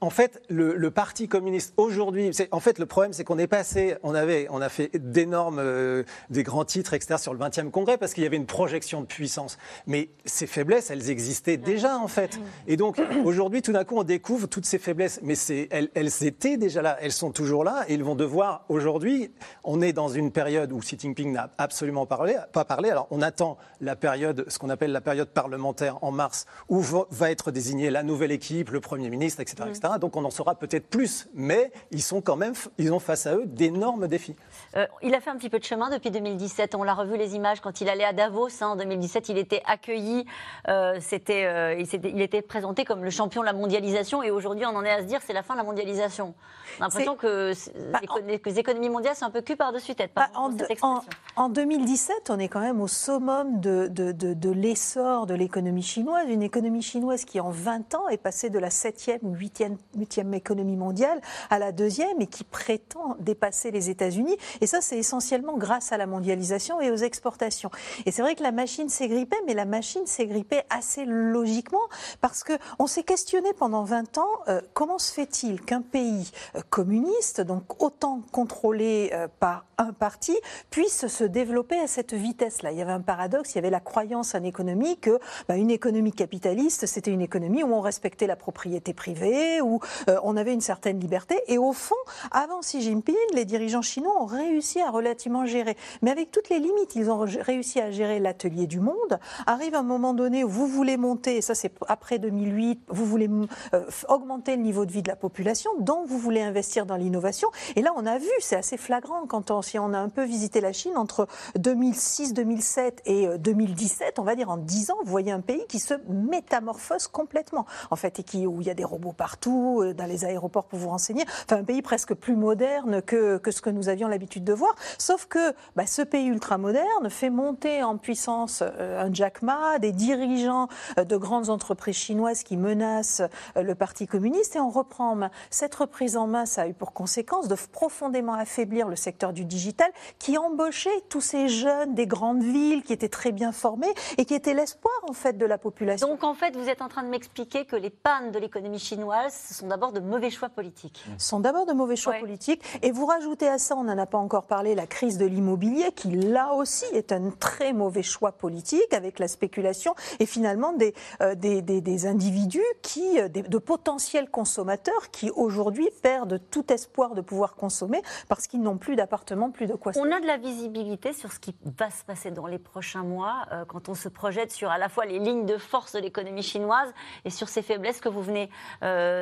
[0.00, 4.14] en fait, le, Parti communiste aujourd'hui, en fait, le problème, c'est qu'on est passé, on
[4.14, 8.14] avait, on a fait d'énormes, euh, des grands titres, etc., sur le 20e congrès parce
[8.14, 9.58] qu'il y avait une projection de puissance.
[9.86, 12.38] Mais ces faiblesses, elles existaient déjà, en fait.
[12.68, 15.20] Et donc, aujourd'hui, tout d'un coup, on découvre toutes ces faiblesses.
[15.22, 15.34] Mais
[15.70, 19.32] elles, elles étaient déjà là, elles sont toujours là, et ils vont devoir, aujourd'hui,
[19.64, 22.90] on est dans une période où Xi Jinping n'a absolument parlé, pas parlé.
[22.90, 27.30] Alors, on attend la période, ce qu'on appelle la période parlementaire en mars, où va
[27.30, 29.53] être désignée la nouvelle équipe, le Premier ministre, etc.
[30.00, 33.34] Donc on en saura peut-être plus, mais ils sont quand même, ils ont face à
[33.36, 34.36] eux d'énormes défis.
[34.76, 36.74] Euh, il a fait un petit peu de chemin depuis 2017.
[36.74, 39.28] On l'a revu les images quand il allait à Davos hein, en 2017.
[39.28, 40.26] Il était accueilli,
[40.68, 44.22] euh, c'était, euh, il, était présenté comme le champion de la mondialisation.
[44.22, 46.34] Et aujourd'hui, on en est à se dire c'est la fin de la mondialisation.
[46.78, 47.52] On a l'impression que,
[47.92, 50.10] bah, les économies mondiales sont un peu cul par-dessus tête.
[50.14, 55.82] Bah, en, 2017, on est quand même au summum de, de, de l'essor de l'économie
[55.82, 56.28] chinoise.
[56.28, 61.20] Une économie chinoise qui, en 20 ans, est passée de la 7e 8e, économie mondiale
[61.50, 64.36] à la deuxième et qui prétend dépasser les États-Unis.
[64.60, 67.70] Et ça, c'est essentiellement grâce à la mondialisation et aux exportations.
[68.06, 71.82] Et c'est vrai que la machine s'est grippée, mais la machine s'est grippée assez logiquement
[72.20, 77.40] parce qu'on s'est questionné pendant 20 ans euh, comment se fait-il qu'un pays euh, communiste,
[77.40, 80.36] donc autant contrôlé euh, par un parti,
[80.70, 82.72] puisse se développer à cette vitesse-là?
[82.72, 85.18] Il y avait un paradoxe, il y avait la croyance en économie que
[85.48, 89.23] bah, une économie capitaliste, c'était une économie où on respectait la propriété privée,
[89.60, 91.40] où euh, on avait une certaine liberté.
[91.46, 91.94] Et au fond,
[92.30, 95.76] avant Xi Jinping, les dirigeants chinois ont réussi à relativement gérer.
[96.02, 99.18] Mais avec toutes les limites, ils ont réussi à gérer l'atelier du monde.
[99.46, 103.28] Arrive un moment donné où vous voulez monter, et ça c'est après 2008, vous voulez
[103.72, 107.48] euh, augmenter le niveau de vie de la population, donc vous voulez investir dans l'innovation.
[107.76, 110.60] Et là, on a vu, c'est assez flagrant quand si on a un peu visité
[110.60, 115.10] la Chine entre 2006, 2007 et 2017, euh, on va dire en 10 ans, vous
[115.10, 118.84] voyez un pays qui se métamorphose complètement, en fait, et où il y a des
[118.84, 121.24] robots partout, euh, dans les aéroports pour vous renseigner.
[121.44, 124.74] Enfin, un pays presque plus moderne que, que ce que nous avions l'habitude de voir.
[124.98, 129.92] Sauf que bah, ce pays ultra-moderne fait monter en puissance euh, un Jack Ma, des
[129.92, 133.22] dirigeants euh, de grandes entreprises chinoises qui menacent
[133.56, 135.30] le Parti communiste et on reprend en main.
[135.50, 139.44] Cette reprise en main, ça a eu pour conséquence de profondément affaiblir le secteur du
[139.44, 144.24] digital qui embauchait tous ces jeunes des grandes villes qui étaient très bien formés et
[144.24, 146.08] qui étaient l'espoir en fait de la population.
[146.08, 149.03] Donc en fait, vous êtes en train de m'expliquer que les pannes de l'économie chinoise
[149.30, 151.04] ce sont d'abord de mauvais choix politiques.
[151.18, 152.62] Ce sont d'abord de mauvais choix politiques.
[152.82, 155.92] Et vous rajoutez à ça, on n'en a pas encore parlé, la crise de l'immobilier,
[155.92, 160.94] qui là aussi est un très mauvais choix politique avec la spéculation et finalement des,
[161.20, 167.20] euh, des, des, individus qui, euh, de potentiels consommateurs qui aujourd'hui perdent tout espoir de
[167.20, 169.92] pouvoir consommer parce qu'ils n'ont plus d'appartement, plus de quoi.
[169.96, 173.46] On a de la visibilité sur ce qui va se passer dans les prochains mois
[173.52, 176.42] euh, quand on se projette sur à la fois les lignes de force de l'économie
[176.42, 176.92] chinoise
[177.24, 178.50] et sur ces faiblesses que vous venez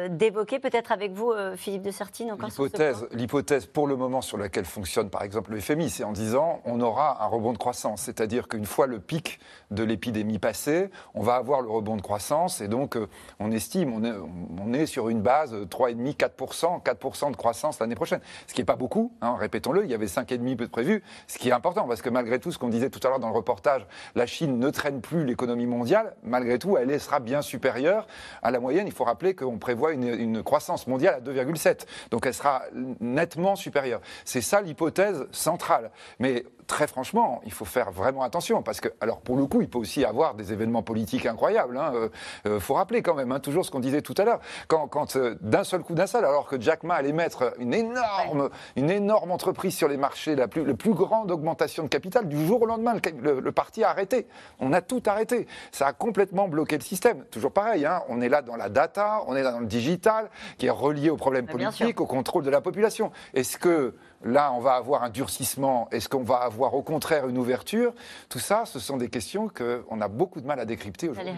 [0.09, 4.65] d'évoquer, peut-être avec vous, euh, Philippe de Sertine, L'hypothèse, l'hypothèse pour le moment sur laquelle
[4.65, 8.49] fonctionne par exemple le FMI, c'est en disant on aura un rebond de croissance, c'est-à-dire
[8.49, 9.39] qu'une fois le pic
[9.71, 13.09] de l'épidémie passé, on va avoir le rebond de croissance et donc euh,
[13.41, 14.15] on estime, on est,
[14.61, 18.67] on est sur une base 3,5, 4%, 4% de croissance l'année prochaine, ce qui n'est
[18.67, 21.87] pas beaucoup, hein, répétons-le, il y avait 5,5 peu de prévu, ce qui est important
[21.87, 24.59] parce que malgré tout, ce qu'on disait tout à l'heure dans le reportage, la Chine
[24.59, 28.07] ne traîne plus l'économie mondiale, malgré tout, elle sera bien supérieure
[28.43, 28.87] à la moyenne.
[28.87, 31.87] Il faut rappeler qu'on prévoit une, une croissance mondiale à 2,7.
[32.11, 32.65] Donc elle sera
[33.01, 34.01] nettement supérieure.
[34.25, 35.91] C'est ça l'hypothèse centrale.
[36.19, 39.69] Mais très franchement, il faut faire vraiment attention parce que, alors pour le coup, il
[39.69, 41.75] peut aussi y avoir des événements politiques incroyables.
[41.75, 41.93] Il hein.
[41.95, 42.09] euh,
[42.47, 45.17] euh, faut rappeler quand même, hein, toujours ce qu'on disait tout à l'heure, quand, quand
[45.17, 48.91] euh, d'un seul coup d'un seul, alors que Jack Ma allait mettre une énorme, une
[48.91, 52.67] énorme entreprise sur les marchés, la plus, plus grande augmentation de capital, du jour au
[52.67, 54.27] lendemain, le, parti a arrêté.
[54.61, 55.47] On a tout arrêté.
[55.73, 57.25] Ça a complètement bloqué le système.
[57.31, 60.31] Toujours pareil, hein, on est là dans la data, on est là dans le digital,
[60.59, 63.13] qui est relié aux problèmes politiques, au contrôle de la population.
[63.35, 65.89] Est-ce que Là, on va avoir un durcissement.
[65.91, 67.93] Est-ce qu'on va avoir au contraire une ouverture?
[68.29, 71.33] Tout ça, ce sont des questions qu'on a beaucoup de mal à décrypter aujourd'hui.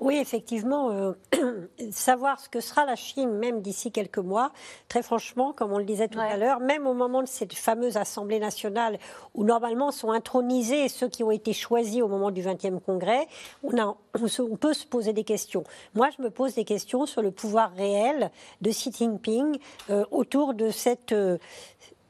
[0.00, 1.12] Oui, effectivement, euh,
[1.90, 4.50] savoir ce que sera la Chine, même d'ici quelques mois,
[4.88, 7.98] très franchement, comme on le disait tout à l'heure, même au moment de cette fameuse
[7.98, 8.98] Assemblée nationale,
[9.34, 13.28] où normalement sont intronisés ceux qui ont été choisis au moment du 20e congrès,
[13.62, 15.64] on, a, on, peut se poser des questions.
[15.94, 18.30] Moi, je me pose des questions sur le pouvoir réel
[18.62, 19.58] de Xi Jinping
[19.90, 21.36] euh, autour de cette, euh,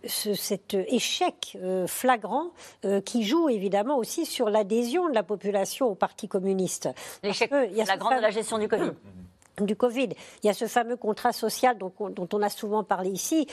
[0.06, 2.50] cet échec euh, flagrant
[2.84, 6.88] euh, qui joue évidemment aussi sur l'adhésion de la population au Parti communiste.
[7.22, 7.50] L'échec
[7.84, 8.92] flagrant de la gestion du Covid
[9.66, 10.08] du Covid.
[10.42, 13.46] Il y a ce fameux contrat social dont, dont, on a souvent parlé ici.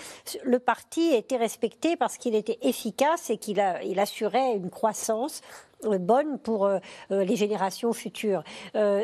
[0.43, 5.66] Le parti était respecté parce qu'il était efficace et qu'il il assurait une croissance euh,
[5.99, 6.79] bonne pour euh,
[7.11, 8.43] euh, les générations futures.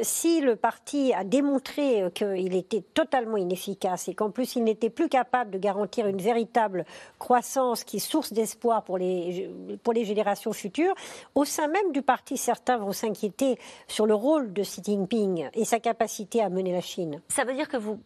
[0.02, 5.10] si le parti a démontré qu'il était totalement inefficace et qu'en plus il n'était plus
[5.10, 6.86] capable de garantir une véritable
[7.20, 9.50] croissance qui est source d'espoir pour les,
[9.84, 10.96] pour les générations futures,
[11.36, 13.58] au sein même du parti, certains vont s'inquiéter
[13.88, 17.22] sur le rôle de Xi Jinping et sa capacité à mener la Chine.
[17.30, 18.00] Ça veut dire que vous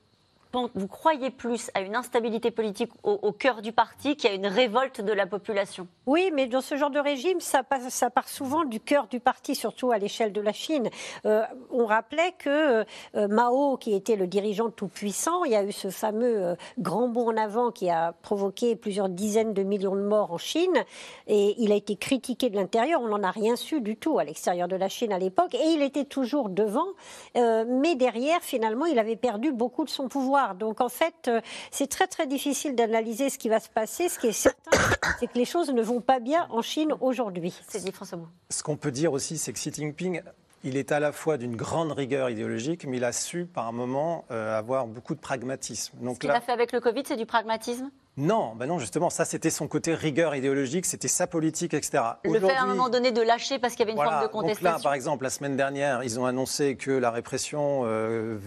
[0.73, 5.13] vous croyez plus à une instabilité politique au, cœur du parti qu'à une révolte de
[5.13, 5.87] la population?
[6.05, 9.91] Oui, mais dans ce genre de régime, ça, part souvent du cœur du parti, surtout
[9.91, 10.89] à l'échelle de la Chine.
[11.25, 15.71] Euh, on rappelait que euh, Mao, qui était le dirigeant tout-puissant, il y a eu
[15.71, 20.01] ce fameux euh, grand bond en avant qui a provoqué plusieurs dizaines de millions de
[20.01, 20.83] morts en Chine,
[21.27, 23.01] et il a été critiqué de l'intérieur.
[23.01, 25.67] On n'en a rien su du tout à l'extérieur de la Chine à l'époque, et
[25.73, 26.87] il était toujours devant,
[27.35, 30.46] mais derrière, finalement, il avait perdu beaucoup de son pouvoir.
[30.53, 34.09] Donc en fait, euh, c'est très très difficile d'analyser ce qui va se passer.
[34.09, 34.71] Ce qui est certain,
[35.19, 37.53] c'est que les choses ne vont pas bien en Chine aujourd'hui.
[37.67, 40.21] C'est dit François Ce qu'on peut dire aussi, c'est que Xi Jinping
[40.67, 43.71] il est à la fois d'une grande rigueur idéologique, mais il a su par un
[43.71, 45.97] moment euh, avoir beaucoup de pragmatisme.
[46.01, 47.89] Donc Ce qu'il a fait avec le Covid, c'est du pragmatisme?
[48.17, 52.03] Non, ben non, justement, ça c'était son côté rigueur idéologique, c'était sa politique, etc.
[52.23, 54.27] Le fait à un moment donné de lâcher parce qu'il y avait une forme de
[54.27, 54.71] contestation.
[54.71, 58.39] Donc là, par exemple, la semaine dernière, ils ont annoncé que la répression euh,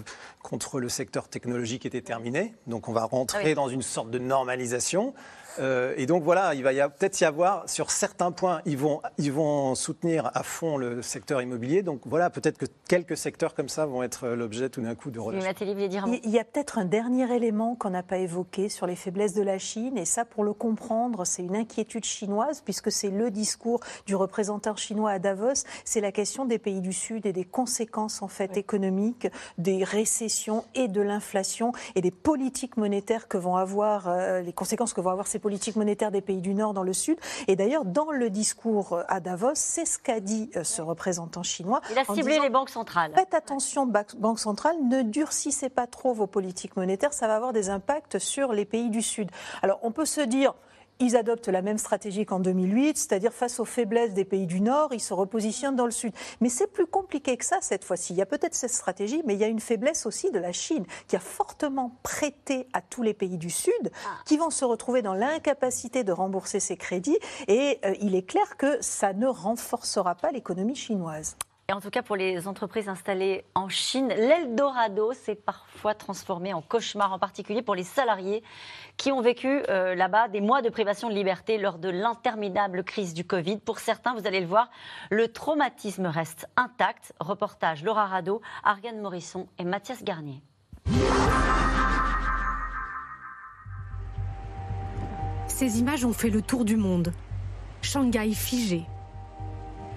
[0.42, 2.54] contre le secteur technologique était terminée.
[2.66, 5.14] Donc on va rentrer ah dans une sorte de normalisation.
[5.58, 9.32] Euh, et donc voilà, il va peut-être y avoir, sur certains points, ils vont, ils
[9.32, 11.82] vont soutenir à fond le secteur immobilier.
[11.82, 15.18] Donc voilà, peut-être que quelques secteurs comme ça vont être l'objet tout d'un coup de
[15.18, 15.42] relâche.
[15.60, 19.42] Il y a peut-être un dernier élément qu'on n'a pas évoqué sur les faiblesses de
[19.42, 19.96] la Chine.
[19.96, 24.76] Et ça, pour le comprendre, c'est une inquiétude chinoise, puisque c'est le discours du représentant
[24.76, 25.64] chinois à Davos.
[25.84, 30.64] C'est la question des pays du Sud et des conséquences en fait économiques, des récessions
[30.74, 35.10] et de l'inflation et des politiques monétaires que vont avoir, euh, les conséquences que vont
[35.10, 37.18] avoir ces politique monétaire des pays du Nord dans le Sud.
[37.48, 41.81] Et d'ailleurs, dans le discours à Davos, c'est ce qu'a dit euh, ce représentant chinois.
[41.90, 43.12] Il a ciblé les banques centrales.
[43.14, 43.87] Faites attention,
[44.18, 48.53] banques centrales, ne durcissez pas trop vos politiques monétaires, ça va avoir des impacts sur
[48.53, 49.31] les pays du Sud.
[49.62, 50.55] Alors, on peut se dire,
[51.00, 54.90] ils adoptent la même stratégie qu'en 2008, c'est-à-dire face aux faiblesses des pays du Nord,
[54.92, 56.12] ils se repositionnent dans le Sud.
[56.40, 58.12] Mais c'est plus compliqué que ça cette fois-ci.
[58.12, 60.52] Il y a peut-être cette stratégie, mais il y a une faiblesse aussi de la
[60.52, 64.10] Chine, qui a fortement prêté à tous les pays du Sud, ah.
[64.26, 67.18] qui vont se retrouver dans l'incapacité de rembourser ces crédits.
[67.48, 71.36] Et euh, il est clair que ça ne renforcera pas l'économie chinoise.
[71.70, 76.62] Et en tout cas, pour les entreprises installées en Chine, l'Eldorado s'est parfois transformé en
[76.62, 78.42] cauchemar, en particulier pour les salariés
[78.96, 83.14] qui ont vécu euh, là-bas des mois de privation de liberté lors de l'interminable crise
[83.14, 83.59] du Covid.
[83.59, 84.68] Pour certains, vous allez le voir,
[85.12, 87.12] le traumatisme reste intact.
[87.20, 90.42] Reportage Laura Rado, Ariane Morisson et Mathias Garnier.
[95.46, 97.12] Ces images ont fait le tour du monde.
[97.80, 98.87] Shanghai figé,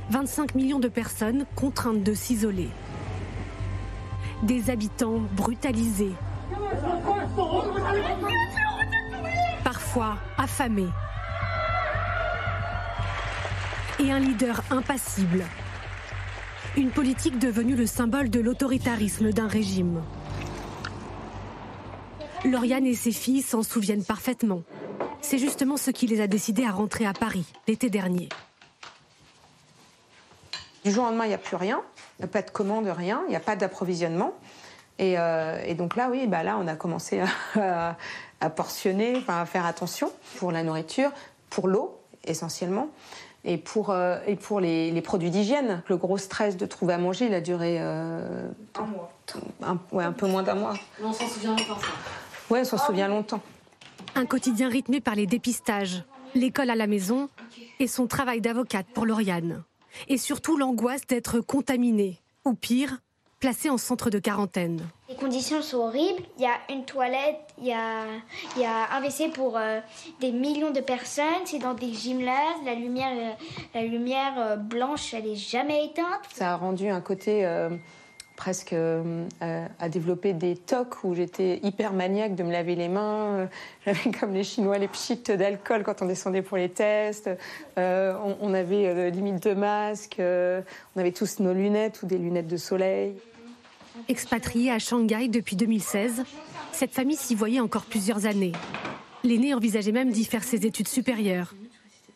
[0.09, 2.69] 25 millions de personnes contraintes de s'isoler.
[4.43, 6.13] Des habitants brutalisés.
[9.63, 10.89] Parfois affamés.
[13.99, 15.45] Et un leader impassible.
[16.75, 20.01] Une politique devenue le symbole de l'autoritarisme d'un régime.
[22.43, 24.63] Lauriane et ses filles s'en souviennent parfaitement.
[25.21, 28.27] C'est justement ce qui les a décidés à rentrer à Paris l'été dernier.
[30.83, 31.81] Du jour au lendemain, il n'y a plus rien.
[32.19, 33.21] Il n'y a pas de commande, rien.
[33.27, 34.33] Il n'y a pas d'approvisionnement.
[34.99, 35.15] Et,
[35.75, 37.21] donc là, oui, bah là, on a commencé
[37.55, 37.97] à,
[38.39, 41.11] à portionner, enfin, à faire attention pour la nourriture,
[41.49, 42.89] pour l'eau essentiellement
[43.45, 45.83] et pour, euh, et pour les, produits d'hygiène.
[45.87, 49.11] Le gros stress de trouver à manger, il a duré euh, un mois.
[49.61, 50.73] Un, ouais, un peu moins d'un mois.
[51.01, 51.87] on s'en souvient longtemps, ça.
[52.49, 53.41] Oui, on s'en ah souvient longtemps.
[54.15, 56.03] Un quotidien rythmé par les dépistages,
[56.35, 57.29] l'école à la maison
[57.79, 59.63] et son travail d'avocate pour Lauriane.
[60.07, 62.99] Et surtout l'angoisse d'être contaminée, ou pire,
[63.43, 64.87] placée en centre de quarantaine.
[65.09, 66.23] Les conditions sont horribles.
[66.37, 68.05] Il y a une toilette, il y a,
[68.55, 69.81] il y a un WC pour euh,
[70.21, 71.43] des millions de personnes.
[71.43, 72.63] C'est dans des gymnases.
[72.63, 76.21] La lumière, euh, la lumière euh, blanche, elle n'est jamais éteinte.
[76.33, 77.45] Ça a rendu un côté
[78.35, 78.75] presque
[79.79, 83.47] à développer des tocs où j'étais hyper maniaque de me laver les mains.
[83.85, 87.29] J'avais comme les Chinois les pchites d'alcool quand on descendait pour les tests.
[87.77, 90.17] on, on, avait limite de masque.
[90.19, 93.15] on avait tous nos lunettes ou des lunettes de soleil.
[94.07, 96.23] Expatriée à Shanghai depuis 2016,
[96.71, 98.53] cette famille s'y voyait encore plusieurs années.
[99.23, 101.53] L'aîné envisageait même d'y faire ses études supérieures.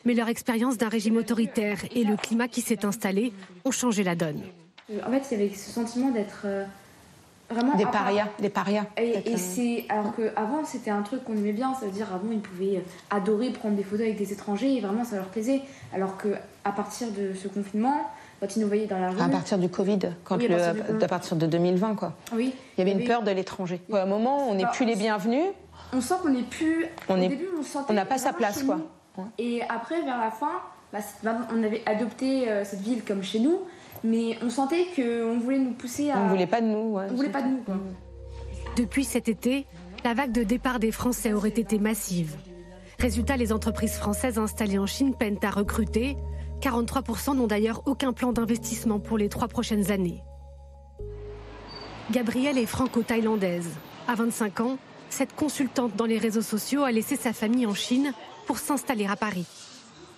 [0.03, 3.31] Mais leur expérience d'un régime autoritaire et le climat qui s'est installé
[3.65, 4.41] ont changé la donne.
[4.89, 6.63] En fait, il y avait ce sentiment d'être euh,
[7.49, 8.85] vraiment des parias, des parias.
[8.97, 12.31] Et, euh, c'est alors qu'avant c'était un truc qu'on aimait bien, ça veut dire avant
[12.31, 15.61] ils pouvaient adorer prendre des photos avec des étrangers et vraiment ça leur plaisait.
[15.93, 16.29] Alors que
[16.63, 18.09] à partir de ce confinement,
[18.39, 19.21] quand ils nous voyaient dans la rue.
[19.21, 22.13] À partir du Covid, quand à, partir de 2020, quoi.
[22.33, 22.53] Oui.
[22.77, 23.81] Il y avait une peur de l'étranger.
[23.91, 25.45] À un moment, on n'est bah, plus les bienvenus.
[25.93, 26.85] On sent qu'on n'est plus.
[27.09, 27.37] On est...
[27.89, 28.79] on n'a pas sa place, quoi.
[29.39, 30.51] Et après, vers la fin,
[30.93, 30.99] bah,
[31.53, 33.59] on avait adopté euh, cette ville comme chez nous,
[34.03, 36.19] mais on sentait qu'on voulait nous pousser à.
[36.19, 36.93] On voulait pas de nous.
[36.93, 37.63] Ouais, on voulait pas de nous.
[38.75, 39.65] Depuis cet été,
[40.03, 42.35] la vague de départ des Français aurait été massive.
[42.99, 46.17] Résultat, les entreprises françaises installées en Chine peinent à recruter,
[46.61, 50.23] 43% n'ont d'ailleurs aucun plan d'investissement pour les trois prochaines années.
[52.11, 53.69] Gabrielle est franco-thaïlandaise.
[54.07, 54.77] À 25 ans,
[55.09, 58.13] cette consultante dans les réseaux sociaux a laissé sa famille en Chine
[58.45, 59.45] pour s'installer à Paris.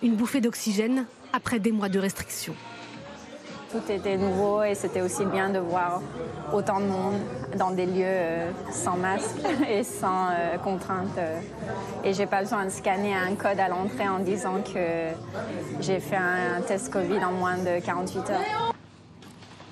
[0.02, 2.54] Une bouffée d'oxygène après des mois de restrictions.
[3.70, 6.02] Tout était nouveau et c'était aussi bien de voir
[6.52, 7.20] autant de monde
[7.56, 9.36] dans des lieux euh, sans masque
[9.70, 11.16] et sans euh, contrainte.
[11.18, 11.40] Euh.
[12.02, 15.10] Et j'ai pas besoin de scanner un code à l'entrée en disant que
[15.80, 18.74] j'ai fait un test Covid en moins de 48 heures.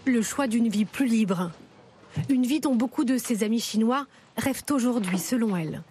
[0.05, 1.51] Le choix d'une vie plus libre.
[2.29, 5.83] Une vie dont beaucoup de ses amis chinois rêvent aujourd'hui, selon elle.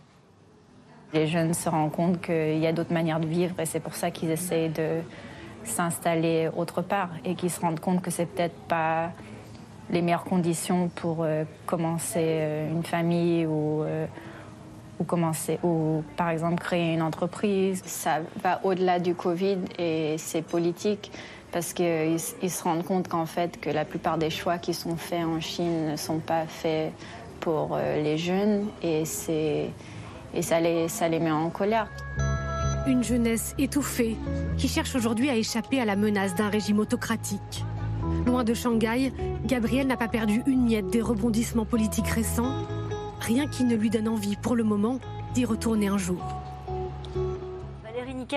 [1.14, 3.95] Les jeunes se rendent compte qu'il y a d'autres manières de vivre et c'est pour
[3.95, 5.01] ça qu'ils essayent de
[5.68, 9.11] s'installer autre part et qui se rendent compte que c'est peut-être pas
[9.89, 14.05] les meilleures conditions pour euh, commencer euh, une famille ou, euh,
[14.99, 17.82] ou commencer ou par exemple créer une entreprise.
[17.86, 21.11] Ça va au-delà du Covid et c'est politique
[21.51, 25.24] parce qu'ils se rendent compte qu'en fait que la plupart des choix qui sont faits
[25.24, 26.91] en Chine ne sont pas faits
[27.39, 29.03] pour les jeunes et,
[30.34, 31.88] et ça, les, ça les met en colère.
[32.88, 34.15] Une jeunesse étouffée
[34.57, 37.65] qui cherche aujourd'hui à échapper à la menace d'un régime autocratique.
[38.25, 39.11] Loin de Shanghai,
[39.45, 42.65] Gabriel n'a pas perdu une miette des rebondissements politiques récents,
[43.19, 44.99] rien qui ne lui donne envie pour le moment
[45.33, 46.23] d'y retourner un jour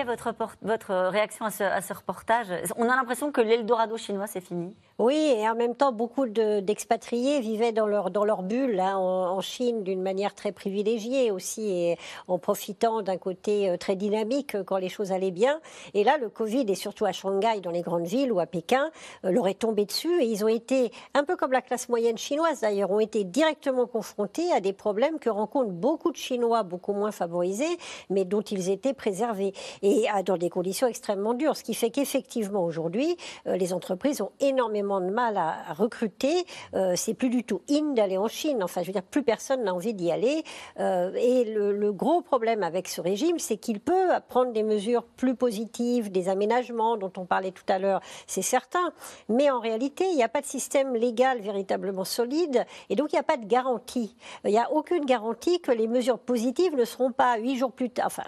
[0.05, 2.47] votre, votre réaction à ce, reportage.
[2.77, 4.75] On a l'impression que l'Eldorado chinois, c'est fini.
[5.01, 10.03] Oui, et en même temps, beaucoup d'expatriés vivaient dans leur, bulle hein, en, Chine d'une
[10.03, 11.95] manière très privilégiée aussi,
[12.27, 15.59] en profitant d'un côté euh, très dynamique quand les choses allaient bien.
[15.95, 18.91] Et là, le Covid, et surtout à Shanghai, dans les grandes villes ou à Pékin,
[19.25, 22.19] euh, leur est tombé dessus, et ils ont été, un peu comme la classe moyenne
[22.19, 26.93] chinoise d'ailleurs, ont été directement confrontés à des problèmes que rencontrent beaucoup de Chinois, beaucoup
[26.93, 27.79] moins favorisés,
[28.11, 31.57] mais dont ils étaient préservés et dans des conditions extrêmement dures.
[31.57, 36.45] Ce qui fait qu'effectivement, aujourd'hui, euh, les entreprises ont énormément de mal à, recruter.
[36.73, 38.63] Euh, c'est plus du tout in d'aller en Chine.
[38.63, 40.43] Enfin, je veux dire, plus personne n'a envie d'y aller.
[40.79, 45.35] Euh, et le, gros problème avec ce régime, c'est qu'il peut prendre des mesures plus
[45.35, 48.91] positives, des aménagements dont on parlait tout à l'heure, c'est certain.
[49.29, 52.65] Mais en réalité, il n'y a pas de système légal véritablement solide.
[52.89, 54.15] Et donc, il n'y a pas de garantie.
[54.45, 57.89] Il n'y a aucune garantie que les mesures positives ne seront pas huit jours plus
[57.89, 58.23] tard, enfin,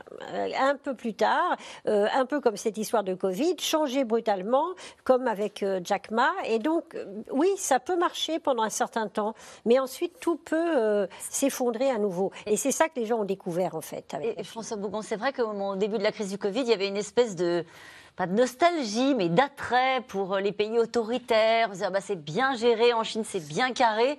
[0.59, 1.57] un peu plus tard,
[1.88, 4.68] euh, un peu comme cette histoire de Covid, changer brutalement,
[5.03, 6.30] comme avec euh, Jack Ma.
[6.46, 9.34] Et donc, euh, oui, ça peut marcher pendant un certain temps,
[9.66, 12.32] mais ensuite tout peut s'effondrer à nouveau.
[12.46, 14.16] Et c'est ça que les gens ont découvert, en fait.
[14.22, 16.88] et François Bougon, c'est vrai qu'au début de la crise du Covid, il y avait
[16.88, 17.66] une espèce de
[18.16, 21.72] pas de nostalgie, mais d'attrait pour les pays autoritaires.
[21.82, 24.18] Ah bah, c'est bien géré en Chine, c'est bien carré.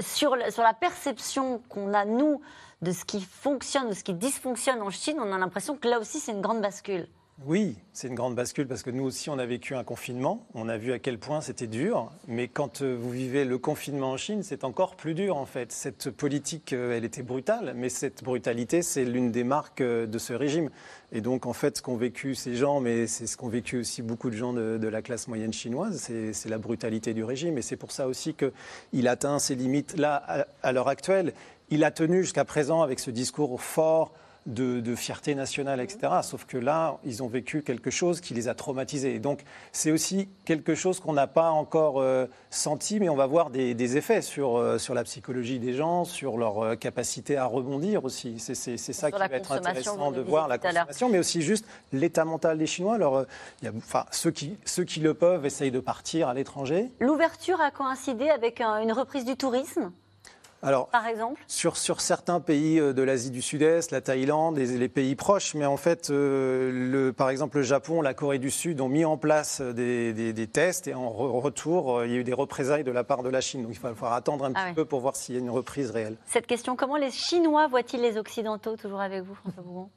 [0.00, 2.40] sur, sur la perception qu'on a, nous,
[2.82, 5.98] de ce qui fonctionne, de ce qui dysfonctionne en Chine, on a l'impression que là
[5.98, 7.08] aussi, c'est une grande bascule.
[7.46, 10.44] Oui, c'est une grande bascule parce que nous aussi, on a vécu un confinement.
[10.54, 12.10] On a vu à quel point c'était dur.
[12.26, 15.70] Mais quand euh, vous vivez le confinement en Chine, c'est encore plus dur en fait.
[15.70, 20.18] Cette politique, euh, elle était brutale, mais cette brutalité, c'est l'une des marques euh, de
[20.18, 20.68] ce régime.
[21.12, 24.02] Et donc, en fait, ce qu'ont vécu ces gens, mais c'est ce qu'ont vécu aussi
[24.02, 27.56] beaucoup de gens de, la classe moyenne chinoise, c'est la brutalité du régime.
[27.56, 31.32] Et c'est pour ça aussi qu'il atteint ses limites là, à l'heure actuelle.
[31.70, 34.12] Il a tenu jusqu'à présent avec ce discours fort
[34.48, 36.12] de, fierté nationale, etc.
[36.22, 39.14] Sauf que là, ils ont vécu quelque chose qui les a traumatisés.
[39.14, 43.26] Et donc, c'est aussi quelque chose qu'on n'a pas encore euh, senti, mais on va
[43.26, 47.44] voir des, effets sur, euh, sur la psychologie des gens, sur leur euh, capacité à
[47.44, 48.38] rebondir aussi.
[48.38, 52.58] C'est ça qui va être intéressant de voir, la consommation, mais aussi juste l'état mental
[52.58, 52.94] des Chinois.
[52.94, 53.24] Alors,
[53.62, 56.90] y a, enfin, ceux, qui, ceux qui le peuvent essayent de partir à l'étranger.
[57.00, 59.92] L'ouverture a coïncidé avec une reprise du tourisme?
[60.62, 64.66] Alors, par exemple sur, sur certains pays euh, de l'Asie du Sud-Est, la Thaïlande et
[64.66, 68.50] les pays proches, mais en fait, euh, le, par exemple, le Japon, la Corée du
[68.50, 72.18] Sud ont mis en place des, des, tests et en retour, euh, il y a
[72.18, 73.62] eu des représailles de la part de la Chine.
[73.62, 75.50] Donc il va falloir attendre un ah petit peu pour voir s'il y a une
[75.50, 76.16] reprise réelle.
[76.26, 79.90] Cette question, comment les Chinois voient-ils les Occidentaux Toujours avec vous, François Bougon?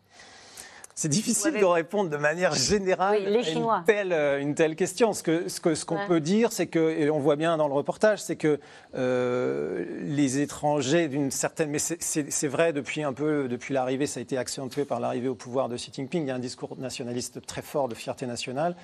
[1.01, 5.13] C'est difficile de répondre de manière générale à euh, une telle, question.
[5.13, 7.73] Ce qu'on ce ce qu'on peut dire, c'est que, et on voit bien dans le
[7.73, 8.59] reportage, c'est que
[8.93, 11.71] euh, les étrangers, d'une certaine.
[11.71, 15.33] Mais c'est vrai depuis un peu, depuis l'arrivée, ça a été accentué par l'arrivée au
[15.33, 16.21] pouvoir de Xi Jinping.
[16.21, 18.75] Il y a un discours nationaliste très fort de fierté nationale.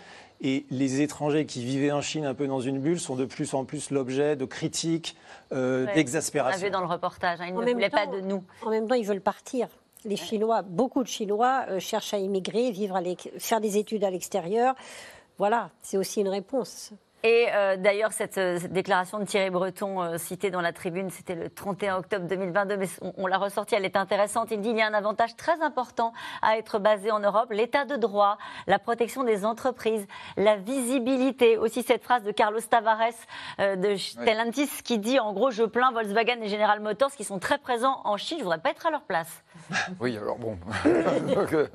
[0.42, 3.54] Et les étrangers qui vivaient en Chine un peu dans une bulle sont de plus
[3.54, 5.16] en plus l'objet de critiques,
[5.54, 6.58] euh, d'exaspération.
[6.58, 8.44] On l'a vu dans le reportage, hein, ils ne voulaient pas de nous.
[8.66, 9.68] En même temps, ils veulent partir
[10.06, 13.02] les Chinois, beaucoup de Chinois euh, cherchent à immigrer, vivre
[13.38, 14.76] faire des études à l'extérieur.
[15.38, 16.94] Voilà, c'est aussi une réponse.
[17.24, 21.10] Et euh, d'ailleurs, cette, euh, cette, déclaration de Thierry Breton euh, citée dans la tribune,
[21.10, 22.88] c'était le 31 octobre 2022, mais
[23.18, 24.50] on, l'a ressortie, elle est intéressante.
[24.52, 27.86] Il dit qu'il y a un avantage très important à être basé en Europe, l'état
[27.86, 28.38] de droit,
[28.68, 30.06] la protection des entreprises,
[30.38, 31.58] la visibilité.
[31.58, 32.98] Aussi cette phrase de Carlos Tavares
[33.58, 37.58] de Stellantis qui dit en gros, je plains Volkswagen et General Motors qui sont très
[37.58, 39.44] présents en Chine, je voudrais pas être à leur place.
[40.00, 41.66] Oui, alors bon, on ne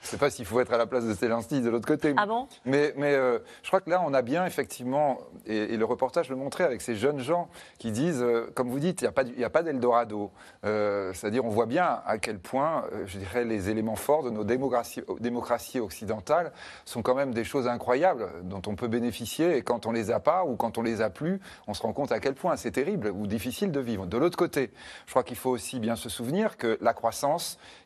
[0.00, 2.14] sait pas s'il faut être à la place de Stellantis de l'autre côté.
[2.16, 2.48] Ah bon?
[2.64, 3.14] Mais, mais
[3.62, 6.94] je crois que là, on a bien effectivement et, le reportage le montrait avec ces
[6.94, 10.30] jeunes gens qui disent, euh, comme vous dites, il n'y a pas d'Eldorado.
[10.64, 14.30] Euh, c'est-à-dire, on voit bien à quel point, euh, je dirais, les éléments forts de
[14.30, 16.52] nos démocraties, démocraties, occidentales
[16.84, 19.56] sont quand même des choses incroyables dont on peut bénéficier.
[19.56, 21.92] Et quand on les a pas ou quand on les a plus, on se rend
[21.92, 24.06] compte à quel point c'est terrible ou difficile de vivre.
[24.06, 24.70] De l'autre côté,
[25.06, 27.27] je crois qu'il faut aussi bien se souvenir que la croissance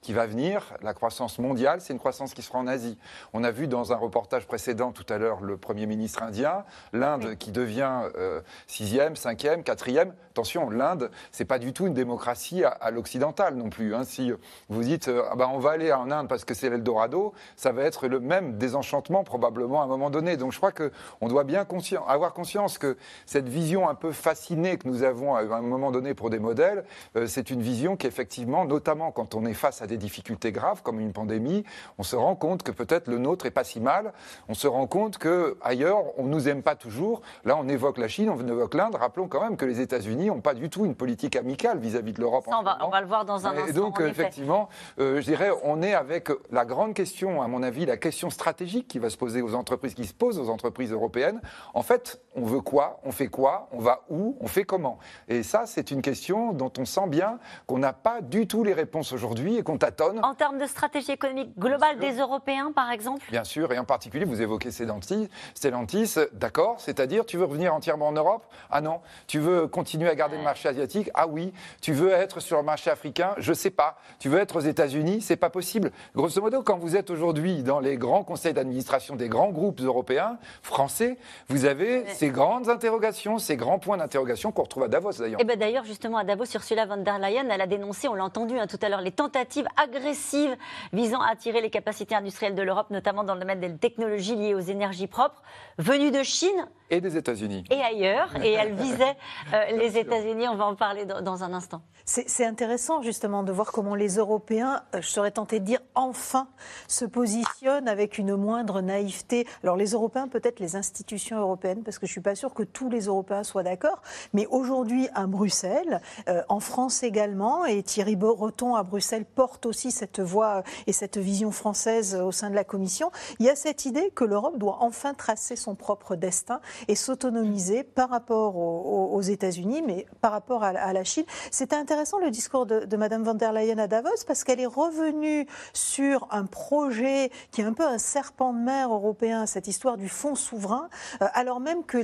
[0.01, 2.99] qui va venir, la croissance mondiale, c'est une croissance qui sera en Asie.
[3.32, 7.36] On a vu dans un reportage précédent tout à l'heure le Premier ministre indien l'Inde
[7.38, 10.14] qui devient euh, sixième, cinquième, quatrième.
[10.33, 13.95] Attention, l'Inde, c'est pas du tout une démocratie à, l'occidental non plus.
[13.95, 14.05] Hein.
[14.05, 14.33] Si
[14.70, 18.09] vous dites, ben on va aller en Inde parce que c'est l'Eldorado, ça va être
[18.09, 20.39] le même désenchantement probablement à un moment donné.
[20.39, 21.66] Donc je crois qu'on doit bien
[22.09, 26.14] avoir conscience que cette vision un peu fascinée que nous avons à un moment donné
[26.14, 26.85] pour des modèles,
[27.16, 30.83] euh, c'est une vision qui effectivement, notamment quand on est face à des difficultés graves
[30.83, 31.64] comme une pandémie,
[31.99, 34.12] on se rend compte que peut-être le nôtre est pas si mal.
[34.49, 37.20] On se rend compte que ailleurs on nous aime pas toujours.
[37.45, 38.95] Là, on évoque la Chine, on évoque l'Inde.
[38.95, 42.20] Rappelons quand même que les États-Unis n'ont pas du tout une politique amicale vis-à-vis de
[42.20, 42.45] l'Europe.
[42.47, 43.66] On, on, va le voir dans un instant.
[43.66, 44.68] Et donc, effectivement,
[44.99, 48.89] euh, je dirais, on est avec la grande question, à mon avis, la question stratégique
[48.89, 51.41] qui va se poser aux entreprises, qui se pose aux entreprises européennes.
[51.75, 53.01] En fait, on veut quoi?
[53.05, 53.68] On fait quoi?
[53.73, 54.37] On va où?
[54.41, 54.99] On fait comment?
[55.29, 58.73] Et ça, c'est une question dont on sent bien qu'on n'a pas du tout les
[58.73, 60.20] réponses aujourd'hui et qu'on tâtonne.
[60.25, 63.25] En termes de stratégie économique globale des Européens, par exemple?
[63.31, 65.29] Bien sûr, et en particulier, vous évoquez Stellantis.
[65.55, 68.47] Stellantis, d'accord, c'est-à-dire tu veux revenir entièrement en Europe?
[68.70, 69.01] Ah non.
[69.27, 71.52] Tu veux continuer à garder le marché asiatique Ah oui.
[71.80, 73.34] Tu veux être sur le marché africain?
[73.38, 73.98] Je sais pas.
[74.18, 75.20] Tu veux être aux États-Unis?
[75.20, 75.90] C'est pas possible.
[76.14, 80.38] Grosso modo, quand vous êtes aujourd'hui dans les grands conseils d'administration des grands groupes européens,
[80.62, 81.16] français,
[81.48, 85.40] vous avez ces grandes interrogations, ces grands points d'interrogation qu'on retrouve à Davos d'ailleurs.
[85.40, 88.14] Et eh ben d'ailleurs, justement, à Davos, Ursula von der Leyen, elle a dénoncé, on
[88.14, 90.56] l'a entendu hein, tout à l'heure, les tentatives agressives
[90.92, 94.54] visant à attirer les capacités industrielles de l'Europe, notamment dans le domaine des technologies liées
[94.54, 95.42] aux énergies propres,
[95.78, 97.64] venues de Chine et des États-Unis.
[97.70, 98.36] Et ailleurs.
[98.45, 99.16] Et elle visait
[99.55, 100.47] euh, les États-Unis.
[100.49, 101.80] On va en parler dans, un instant.
[102.05, 106.49] C'est intéressant justement de voir comment les Européens, euh, je serais tenté de dire enfin,
[106.88, 109.47] se positionnent avec une moindre naïveté.
[109.62, 112.62] Alors les Européens, peut-être les institutions européennes, parce que je ne suis pas sûre que
[112.62, 114.03] tous les Européens soient d'accord.
[114.34, 119.93] Mais aujourd'hui, à Bruxelles, euh, en France également, et Thierry Breton à, Bruxelles porte aussi
[119.93, 123.11] cette voix et cette vision française au sein de la Commission.
[123.38, 127.85] Il y a cette idée que l'Europe doit enfin tracer son propre destin et s'autonomiser
[127.85, 131.24] par rapport aux, États-Unis, mais par rapport à, la Chine.
[131.51, 134.66] C'était intéressant le discours de, de Mme von der Leyen à Davos parce qu'elle est
[134.66, 139.97] revenue sur un projet qui est un peu un serpent de mer européen, cette histoire
[139.97, 140.89] du fonds souverain,
[141.20, 141.99] euh, alors même que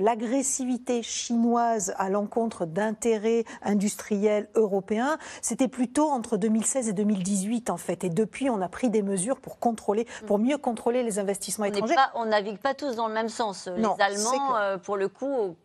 [0.00, 8.04] l'agressivité chinoise à l'encontre d'intérêts industriels européens, c'était plutôt entre 2016 et 2018 en fait.
[8.04, 11.94] Et depuis, on a pris des mesures pour contrôler, pour mieux contrôler les investissements étrangers.
[12.14, 13.68] on navigue pas tous dans le même sens.
[13.68, 15.56] les Allemands, euh, pour le coup,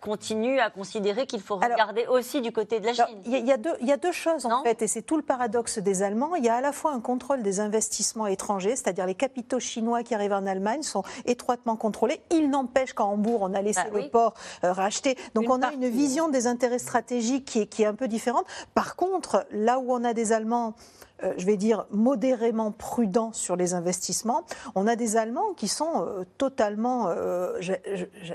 [0.00, 3.22] continue à considérer qu'il faut regarder aussi du côté de la Chine.
[3.24, 6.36] Il y, y, a deux choses en fait, et c'est tout le paradoxe des Allemands.
[6.36, 10.02] Il y a à la fois un contrôle des investissements étrangers, c'est-à-dire les capitaux chinois
[10.02, 12.20] qui arrivent en Allemagne sont étroitement contrôlés.
[12.30, 15.16] Il n'empêche qu'en Hambourg, on a laissé bah le port euh, racheter.
[15.34, 18.46] Donc on a une vision des intérêts stratégiques qui est, qui est un peu différente.
[18.74, 20.74] Par contre, là où on a des Allemands
[21.22, 24.44] euh, je vais dire, modérément prudents sur les investissements.
[24.74, 27.58] On a des Allemands qui sont euh, totalement, euh,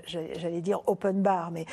[0.07, 1.65] j'allais dire open bar, mais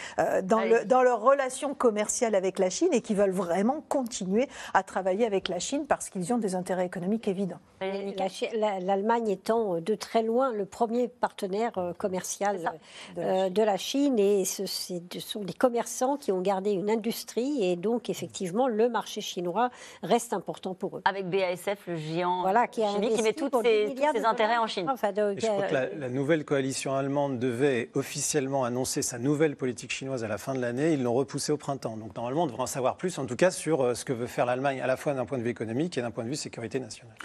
[0.43, 4.83] dans, le, dans leur relation commerciale avec la Chine et qui veulent vraiment continuer à
[4.83, 7.61] travailler avec la Chine parce qu'ils ont des intérêts économiques évidents.
[7.81, 12.73] L'Allemagne étant de très loin le premier partenaire commercial
[13.17, 18.11] de la Chine et ce, sont des commerçants qui ont gardé une industrie et donc
[18.11, 19.71] effectivement le marché chinois
[20.03, 20.98] reste important pour eux.
[21.05, 24.87] Avec BASF, le géant qui, chimique, qui met tous ses, intérêts en Chine.
[24.87, 30.29] je crois que la, nouvelle coalition allemande devait officiellement annoncer sa nouvelle politique chinoise à
[30.29, 30.93] la fin de l'année.
[30.93, 31.97] Ils l'ont repoussé au printemps.
[31.97, 34.27] Donc normalement, on devrait en savoir plus, en tout cas, sur euh, ce que veut
[34.27, 36.37] faire l'Allemagne, à la fois d'un point de vue économique et d'un point de vue
[36.37, 37.17] sécurité nationale.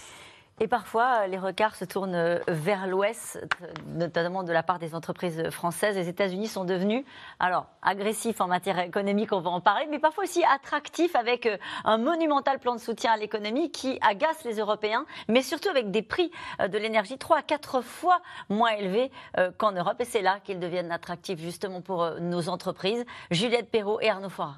[0.59, 3.43] Et parfois, les regards se tournent euh, vers l'Ouest,
[3.87, 5.95] notamment de la part des entreprises françaises.
[5.95, 7.03] Les États-Unis sont devenus,
[7.39, 11.57] alors, agressifs en matière économique, on va en parler, mais parfois aussi attractifs avec euh,
[11.85, 16.03] un monumental plan de soutien à l'économie qui agace les Européens, mais surtout avec des
[16.03, 16.29] prix
[16.61, 19.11] euh, de l'énergie 3 à 4 fois moins élevés
[19.57, 19.95] qu'en Europe.
[19.99, 23.05] Et c'est là qu'ils deviennent attractifs justement pour nos entreprises.
[23.31, 24.57] Juliette Perrault et Arnaud Fora.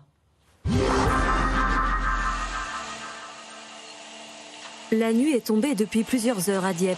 [4.98, 6.98] La nuit est tombée depuis plusieurs heures à Dieppe.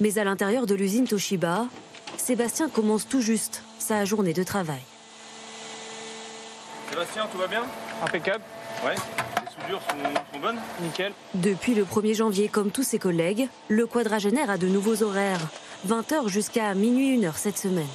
[0.00, 1.66] Mais à l'intérieur de l'usine Toshiba,
[2.16, 4.80] Sébastien commence tout juste sa journée de travail.
[6.88, 7.62] Sébastien, tout va bien?
[8.02, 8.42] Impeccable.
[8.86, 8.94] Ouais.
[8.94, 10.58] Les soudures sont, bonnes?
[10.80, 11.12] Nickel.
[11.34, 15.46] Depuis le 1er janvier, comme tous ses collègues, le quadragénaire a de nouveaux horaires.
[15.86, 17.86] 20h jusqu'à minuit 1h cette semaine.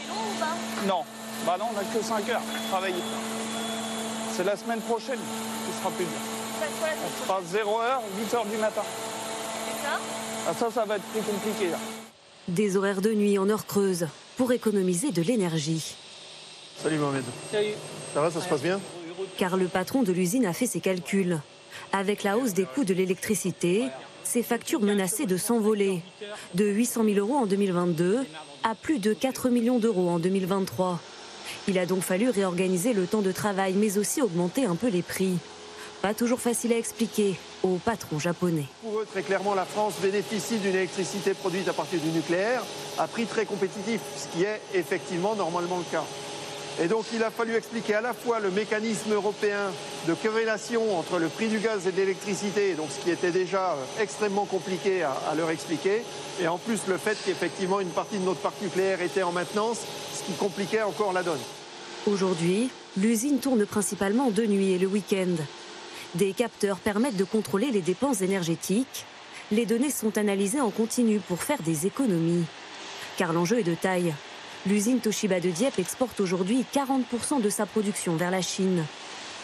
[0.00, 1.02] C'est long ou pas Non.
[1.44, 2.40] Bah non, on n'a que 5 heures
[2.70, 3.02] travailler.
[4.34, 6.33] C'est la semaine prochaine qui sera plus dur.
[6.66, 7.64] On sera 0h,
[8.24, 8.82] 8h du matin.
[9.68, 9.98] Et ça?
[10.48, 11.66] Ah, Ça, ça va être plus compliqué.
[12.48, 14.06] Des horaires de nuit en heure creuse
[14.36, 15.94] pour économiser de l'énergie.
[16.82, 17.24] Salut Mohamed.
[17.50, 17.68] Salut.
[18.12, 18.80] Ça va, ça se passe bien?
[19.36, 21.38] Car le patron de l'usine a fait ses calculs.
[21.92, 23.84] Avec la hausse des coûts de l'électricité,
[24.22, 26.02] ses factures menaçaient de s'envoler.
[26.54, 28.24] De 800 000 euros en 2022
[28.62, 30.98] à plus de 4 millions d'euros en 2023.
[31.68, 35.02] Il a donc fallu réorganiser le temps de travail, mais aussi augmenter un peu les
[35.02, 35.36] prix.
[36.04, 38.66] Pas toujours facile à expliquer aux patrons japonais.
[38.82, 42.62] Pour eux, très clairement, la France bénéficie d'une électricité produite à partir du nucléaire
[42.98, 46.04] à prix très compétitif, ce qui est effectivement normalement le cas.
[46.78, 49.72] Et donc il a fallu expliquer à la fois le mécanisme européen
[50.06, 53.70] de corrélation entre le prix du gaz et de l'électricité, donc ce qui était déjà
[53.70, 56.02] euh, extrêmement compliqué à, à leur expliquer,
[56.38, 59.78] et en plus le fait qu'effectivement une partie de notre parc nucléaire était en maintenance,
[60.12, 61.40] ce qui compliquait encore la donne.
[62.06, 65.36] Aujourd'hui, l'usine tourne principalement de nuit et le week-end.
[66.14, 69.04] Des capteurs permettent de contrôler les dépenses énergétiques.
[69.50, 72.44] Les données sont analysées en continu pour faire des économies.
[73.16, 74.14] Car l'enjeu est de taille.
[74.66, 78.84] L'usine Toshiba de Dieppe exporte aujourd'hui 40% de sa production vers la Chine.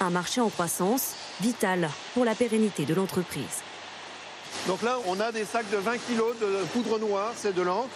[0.01, 3.63] Un marché en croissance, vital pour la pérennité de l'entreprise.
[4.69, 7.89] Donc là, on a des sacs de 20 kg de poudre noire, c'est de l'encre.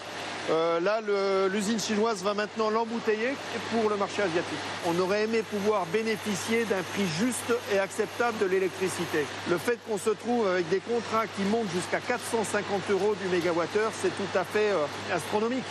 [0.51, 1.01] Euh, là,
[1.49, 3.35] l'usine chinoise va maintenant l'embouteiller
[3.73, 4.59] pour le marché asiatique.
[4.87, 9.25] On aurait aimé pouvoir bénéficier d'un prix juste et acceptable de l'électricité.
[9.49, 13.93] Le fait qu'on se trouve avec des contrats qui montent jusqu'à 450 euros du mégawattheure,
[14.01, 14.85] c'est tout à fait euh,
[15.15, 15.65] astronomique.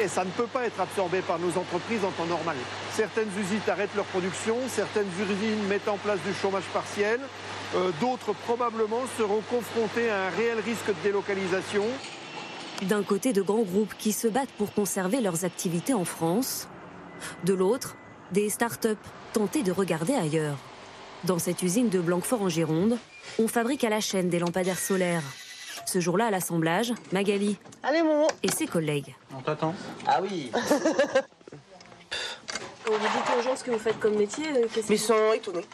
[0.00, 2.56] Et, ça ne peut pas être absorbé par nos entreprises en temps normal.
[2.92, 7.20] Certaines usines arrêtent leur production, certaines usines mettent en place du chômage partiel,
[7.76, 11.84] euh, d'autres probablement seront confrontées à un réel risque de délocalisation.
[12.82, 16.68] D'un côté, de grands groupes qui se battent pour conserver leurs activités en France.
[17.44, 17.96] De l'autre,
[18.32, 18.98] des start-up
[19.32, 20.58] tentées de regarder ailleurs.
[21.24, 22.98] Dans cette usine de Blanquefort en Gironde,
[23.38, 25.22] on fabrique à la chaîne des lampadaires solaires.
[25.86, 28.02] Ce jour-là, à l'assemblage, Magali Allez,
[28.42, 29.14] et ses collègues.
[29.36, 29.74] On t'attend.
[30.06, 30.50] Ah oui
[32.86, 35.64] Vous dites aux gens ce que vous faites comme métier euh, Mais ils sont étonnés.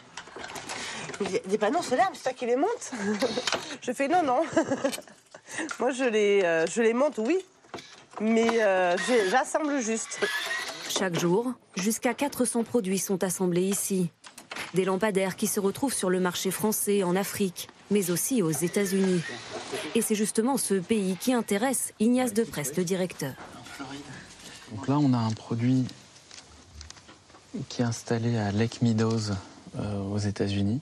[1.45, 2.91] Des panneaux solaires, c'est toi qui les montes
[3.81, 4.41] Je fais non, non.
[5.79, 7.37] Moi, je les, euh, je les monte, oui,
[8.21, 8.95] mais euh,
[9.29, 10.19] j'assemble juste.
[10.89, 14.09] Chaque jour, jusqu'à 400 produits sont assemblés ici.
[14.73, 19.21] Des lampadaires qui se retrouvent sur le marché français, en Afrique, mais aussi aux États-Unis.
[19.95, 23.33] Et c'est justement ce pays qui intéresse Ignace Depresse, le directeur.
[24.71, 25.85] Donc là, on a un produit
[27.69, 29.31] qui est installé à Lake Meadows
[29.77, 30.81] euh, aux États-Unis,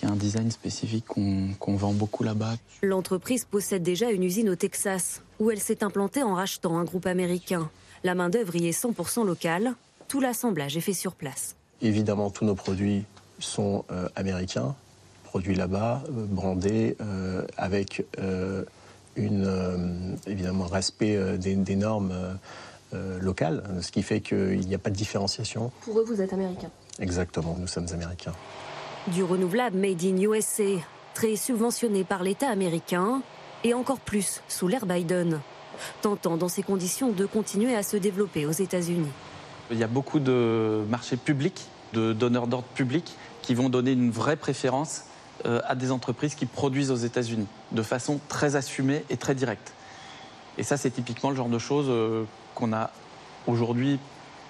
[0.00, 2.54] qui un design spécifique qu'on vend beaucoup là-bas.
[2.82, 7.06] L'entreprise possède déjà une usine au Texas, où elle s'est implantée en rachetant un groupe
[7.06, 7.68] américain.
[8.02, 9.74] La main-d'œuvre y est 100% locale,
[10.08, 11.54] tout l'assemblage est fait sur place.
[11.82, 13.04] Évidemment, tous nos produits
[13.38, 14.74] sont euh, américains,
[15.24, 16.96] produits là-bas, euh, brandés,
[17.58, 18.04] avec
[19.16, 22.14] une, évidemment respect des, normes
[23.20, 25.70] locales, ce qui fait qu'il n'y a pas de différenciation.
[25.82, 26.70] Pour eux, vous êtes américain
[27.00, 28.34] Exactement, nous sommes américains.
[29.08, 30.78] Du renouvelable made in USA,
[31.14, 33.22] très subventionné par l'État américain
[33.64, 35.40] et encore plus sous l'ère Biden,
[36.02, 39.08] tentant dans ces conditions de continuer à se développer aux États-Unis.
[39.70, 44.10] Il y a beaucoup de marchés publics, de donneurs d'ordre publics qui vont donner une
[44.10, 45.04] vraie préférence
[45.46, 49.72] euh, à des entreprises qui produisent aux États-Unis de façon très assumée et très directe.
[50.58, 52.24] Et ça, c'est typiquement le genre de choses euh,
[52.54, 52.90] qu'on a
[53.46, 53.98] aujourd'hui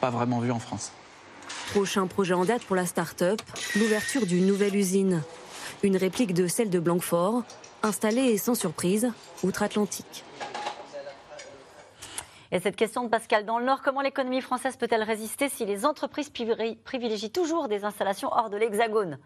[0.00, 0.90] pas vraiment vu en France.
[1.72, 3.40] Prochain projet en date pour la start-up,
[3.76, 5.22] l'ouverture d'une nouvelle usine.
[5.84, 7.44] Une réplique de celle de Blanquefort,
[7.84, 9.12] installée sans surprise,
[9.44, 10.24] outre-Atlantique.
[12.50, 15.86] Et cette question de Pascal dans le Nord, comment l'économie française peut-elle résister si les
[15.86, 19.18] entreprises privilégient toujours des installations hors de l'Hexagone?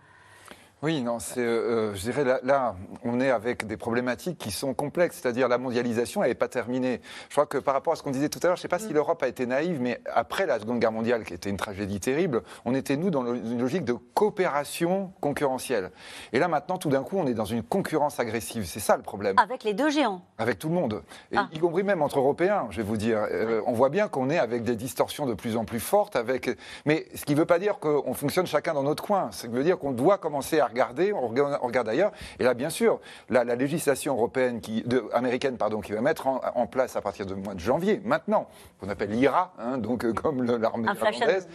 [0.84, 2.74] Oui, non, c'est, euh, euh, je dirais là,
[3.04, 7.00] on est avec des problématiques qui sont complexes, c'est-à-dire la mondialisation, elle n'est pas terminée.
[7.30, 8.68] Je crois que par rapport à ce qu'on disait tout à l'heure, je ne sais
[8.68, 8.92] pas si mm.
[8.92, 12.42] l'Europe a été naïve, mais après la Seconde Guerre mondiale, qui était une tragédie terrible,
[12.66, 15.90] on était nous dans une logique de coopération concurrentielle.
[16.34, 18.66] Et là maintenant, tout d'un coup, on est dans une concurrence agressive.
[18.66, 19.36] C'est ça le problème.
[19.38, 20.20] Avec les deux géants.
[20.36, 21.02] Avec tout le monde,
[21.34, 21.48] ah.
[21.50, 22.66] y compris même entre Européens.
[22.68, 25.56] Je vais vous dire, euh, on voit bien qu'on est avec des distorsions de plus
[25.56, 26.14] en plus fortes.
[26.14, 26.50] Avec,
[26.84, 29.30] mais ce qui ne veut pas dire qu'on fonctionne chacun dans notre coin.
[29.32, 32.12] Ça veut dire qu'on doit commencer à regarder, on regarde, ailleurs.
[32.38, 33.00] Et là, bien sûr,
[33.30, 37.34] la, législation européenne, qui, de, américaine, pardon, qui va mettre en, place à partir du
[37.34, 38.48] mois de janvier, maintenant,
[38.80, 41.48] qu'on appelle l'IRA, hein, donc euh, comme l'armée irlandaise,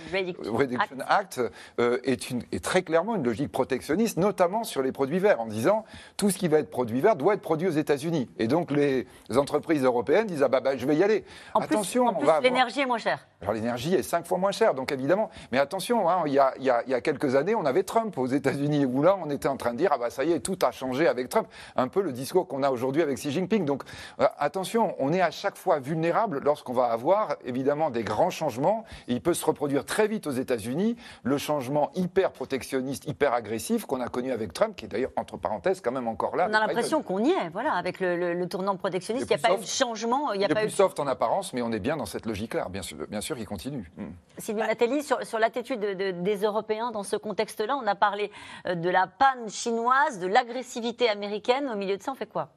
[0.45, 1.41] Reduction Act,
[1.79, 5.47] euh, est, une, est très clairement une logique protectionniste, notamment sur les produits verts, en
[5.47, 5.83] disant
[6.15, 8.29] tout ce qui va être produit vert doit être produit aux États-Unis.
[8.37, 11.25] Et donc les entreprises européennes disent ah bah, bah je vais y aller.
[11.53, 13.27] En attention, plus, l'énergie est moins chère.
[13.41, 15.29] Alors l'énergie est cinq fois moins chère, donc évidemment.
[15.51, 17.65] Mais attention, hein, il, y a, il, y a, il, y a, quelques années, on
[17.65, 20.23] avait Trump aux États-Unis, où là, on était en train de dire, ah bah ça
[20.23, 21.47] y est, tout a changé avec Trump.
[21.75, 23.65] Un peu le discours qu'on a aujourd'hui avec Xi Jinping.
[23.65, 23.83] Donc
[24.19, 28.85] euh, attention, on est à chaque fois vulnérable lorsqu'on va avoir évidemment des grands changements.
[29.07, 34.01] il peut se reproduire très vite aux États-Unis le changement hyper protectionniste, hyper agressif qu'on
[34.01, 36.47] a connu avec Trump, qui est d'ailleurs entre parenthèses quand même encore là.
[36.49, 39.27] On a l'impression qu'on y est, voilà, avec le, tournant protectionniste.
[39.29, 40.33] Il n'y a pas eu de changement.
[40.33, 42.67] Il, y a pas plus soft en apparence, mais on est bien dans cette logique-là.
[42.69, 43.91] Bien sûr, bien sûr, il continue.
[43.97, 44.09] Hmm.
[44.37, 48.31] Sylvie Nathalie, sur, sur l'attitude des Européens dans ce contexte-là, on a parlé
[48.65, 51.69] euh, de la panne chinoise, de l'agressivité américaine.
[51.69, 52.49] Au milieu de ça, on fait quoi?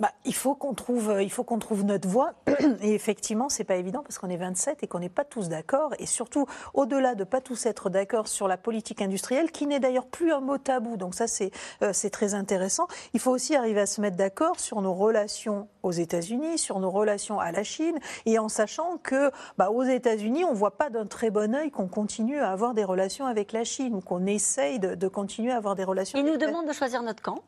[0.00, 2.32] Bah, il faut qu'on trouve, euh, il faut qu'on trouve notre voie.
[2.82, 5.94] Et effectivement, c'est pas évident parce qu'on est 27 et qu'on n'est pas tous d'accord.
[6.00, 10.06] Et surtout, au-delà de pas tous être d'accord sur la politique industrielle, qui n'est d'ailleurs
[10.06, 10.96] plus un mot tabou.
[10.96, 12.88] Donc ça, c'est euh, c'est très intéressant.
[13.12, 16.90] Il faut aussi arriver à se mettre d'accord sur nos relations aux États-Unis, sur nos
[16.90, 21.06] relations à la Chine, et en sachant que, bah, aux États-Unis, on voit pas d'un
[21.06, 24.78] très bon œil qu'on continue à avoir des relations avec la Chine ou qu'on essaye
[24.80, 26.18] de, de, continuer à avoir des relations.
[26.18, 27.42] Ils nous demandent de choisir notre camp.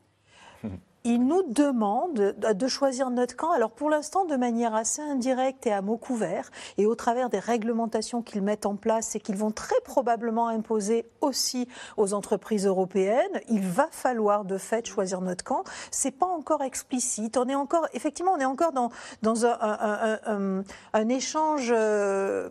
[1.07, 5.73] ils nous demandent de choisir notre camp, alors pour l'instant de manière assez indirecte et
[5.73, 9.53] à mots couverts, et au travers des réglementations qu'ils mettent en place et qu'ils vont
[9.53, 13.41] très probablement imposer aussi aux entreprises européennes.
[13.49, 15.63] Il va falloir de fait choisir notre camp.
[15.93, 17.37] C'est pas encore explicite.
[17.37, 22.49] On est encore, effectivement, on est encore dans, un, échange, euh,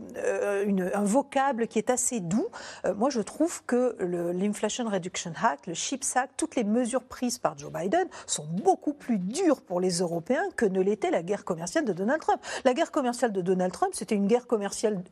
[0.65, 2.47] une, un vocable qui est assez doux.
[2.85, 3.97] Euh, moi, je trouve que
[4.33, 8.93] l'Inflation Reduction Act, le CHIPS Act, toutes les mesures prises par Joe Biden sont beaucoup
[8.93, 12.41] plus dur pour les Européens que ne l'était la guerre commerciale de Donald Trump.
[12.63, 15.03] La guerre commerciale de Donald Trump, c'était une guerre commerciale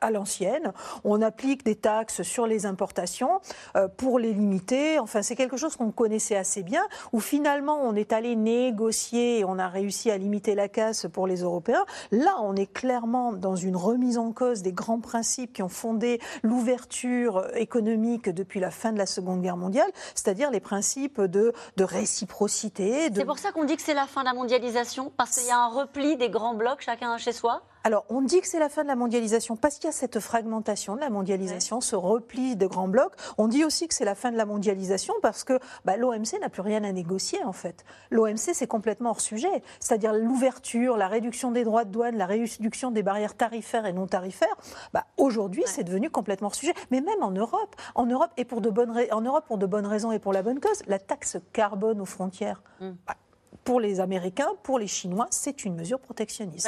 [0.00, 0.72] à, l'ancienne.
[1.04, 3.40] On applique des taxes sur les importations
[3.76, 4.98] euh, pour les limiter.
[4.98, 9.44] Enfin, c'est quelque chose qu'on connaissait assez bien, où finalement on est allé négocier et
[9.44, 11.84] on a réussi à limiter la casse pour les Européens.
[12.10, 16.20] Là, on est clairement dans une remise en cause des grands principes qui ont fondé
[16.42, 21.84] l'ouverture économique depuis la fin de la Seconde Guerre mondiale, c'est-à-dire les principes de, de
[21.84, 23.10] réciprocité.
[23.14, 25.52] C'est pour ça qu'on dit que c'est la fin de la mondialisation, parce qu'il y
[25.52, 27.62] a un repli des grands blocs, chacun chez soi?
[27.82, 30.20] Alors, on dit que c'est la fin de la mondialisation parce qu'il y a cette
[30.20, 33.14] fragmentation de la mondialisation, ce repli de grands blocs.
[33.38, 36.50] On dit aussi que c'est la fin de la mondialisation parce que bah, l'OMC n'a
[36.50, 37.84] plus rien à négocier, en fait.
[38.10, 39.62] L'OMC, c'est complètement hors sujet.
[39.78, 44.06] C'est-à-dire l'ouverture, la réduction des droits de douane, la réduction des barrières tarifaires et non
[44.06, 44.56] tarifaires.
[44.92, 46.74] Bah, Aujourd'hui, c'est devenu complètement hors sujet.
[46.90, 49.86] Mais même en Europe, en Europe, et pour de bonnes, en Europe, pour de bonnes
[49.86, 52.62] raisons et pour la bonne cause, la taxe carbone aux frontières.
[52.80, 52.90] Mm.
[53.06, 53.16] Bah,
[53.64, 56.66] pour les Américains, pour les Chinois, c'est une mesure protectionniste.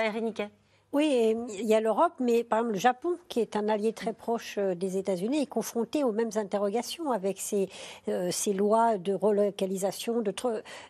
[0.92, 4.12] Oui, il y a l'Europe, mais par exemple le Japon, qui est un allié très
[4.12, 7.70] proche euh, des États-Unis, est confronté aux mêmes interrogations avec ces,
[8.08, 10.34] euh, lois de relocalisation, de,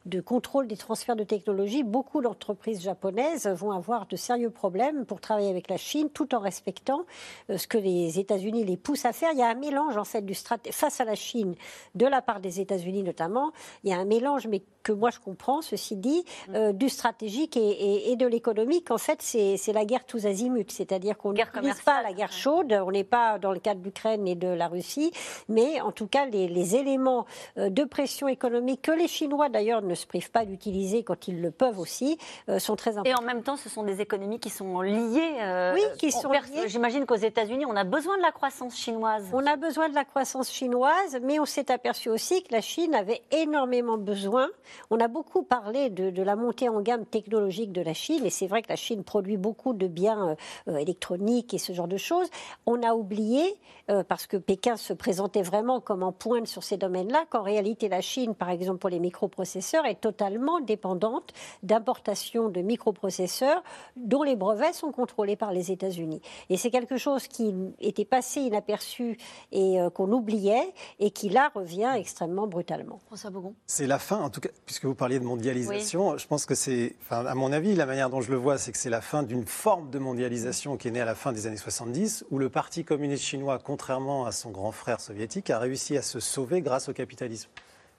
[0.07, 1.85] de, contrôle des transferts de technologie.
[1.85, 6.41] Beaucoup d'entreprises japonaises vont avoir de sérieux problèmes pour travailler avec la Chine, tout en
[6.41, 7.05] respectant
[7.49, 9.31] euh, ce que les États-Unis les poussent à faire.
[9.35, 11.55] Il y a un mélange en fait du face à la Chine,
[11.95, 13.53] de la part des États-Unis notamment.
[13.85, 16.73] Il y a un mélange, mais que moi je comprends, ceci dit, mm.
[16.73, 18.91] du stratégique et, et, et de l'économique.
[18.91, 22.91] En fait, c'est la guerre tous azimuts, c'est-à-dire qu'on n'utilise pas la guerre chaude, on
[22.91, 25.13] n'est pas dans le cas de l'Ukraine et de la Russie,
[25.49, 27.27] mais en tout cas les, éléments
[27.59, 31.41] euh, de pression économique que les Chinois d'ailleurs ne se privent pas d'utiliser quand ils
[31.41, 32.19] le peuvent aussi
[32.49, 33.11] euh, sont très importants.
[33.11, 35.39] Et en même temps, ce sont des économies qui sont liées.
[35.41, 36.69] Euh, oui, qui sont liées.
[36.69, 39.29] J'imagine qu'aux États-Unis, on a besoin de la croissance chinoise.
[39.33, 42.95] On a besoin de la croissance chinoise, mais on s'est aperçu aussi que la Chine
[42.95, 44.49] avait énormément besoin.
[44.91, 48.31] On a beaucoup parlé de, de la montée en gamme technologique de la Chine, et
[48.31, 50.35] c'est vrai que la Chine produit beaucoup de biens euh,
[50.69, 52.29] euh, électroniques et ce genre de choses.
[52.67, 53.43] On a oublié,
[53.91, 57.89] euh, parce que Pékin se présentait vraiment comme en pointe sur ces domaines-là, qu'en réalité
[57.89, 63.63] la Chine, par exemple pour les microprocesseurs, est totalement dépendante d'importation de microprocesseurs
[63.97, 66.21] dont les brevets sont contrôlés par les États-Unis.
[66.49, 69.19] Et c'est quelque chose qui était passé inaperçu
[69.51, 73.01] et qu'on oubliait et qui là revient extrêmement brutalement.
[73.07, 73.55] François Bougon.
[73.67, 76.97] C'est la fin, en tout cas, puisque vous parliez de mondialisation, je pense que c'est,
[77.01, 79.23] enfin, à mon avis, la manière dont je le vois, c'est que c'est la fin
[79.23, 82.49] d'une forme de mondialisation qui est née à la fin des années 70, où le
[82.49, 86.89] Parti communiste chinois, contrairement à son grand frère soviétique, a réussi à se sauver grâce
[86.89, 87.49] au capitalisme.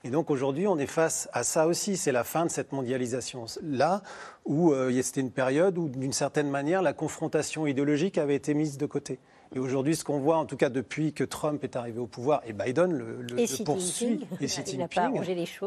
[0.05, 1.95] Et donc aujourd'hui, on est face à ça aussi.
[1.95, 3.45] C'est la fin de cette mondialisation.
[3.63, 4.03] Là
[4.45, 8.77] où euh, c'était une période où, d'une certaine manière, la confrontation idéologique avait été mise
[8.77, 9.19] de côté.
[9.55, 12.41] Et aujourd'hui, ce qu'on voit, en tout cas depuis que Trump est arrivé au pouvoir
[12.45, 15.21] et Biden le, le, poursuit, et Xi Jinping,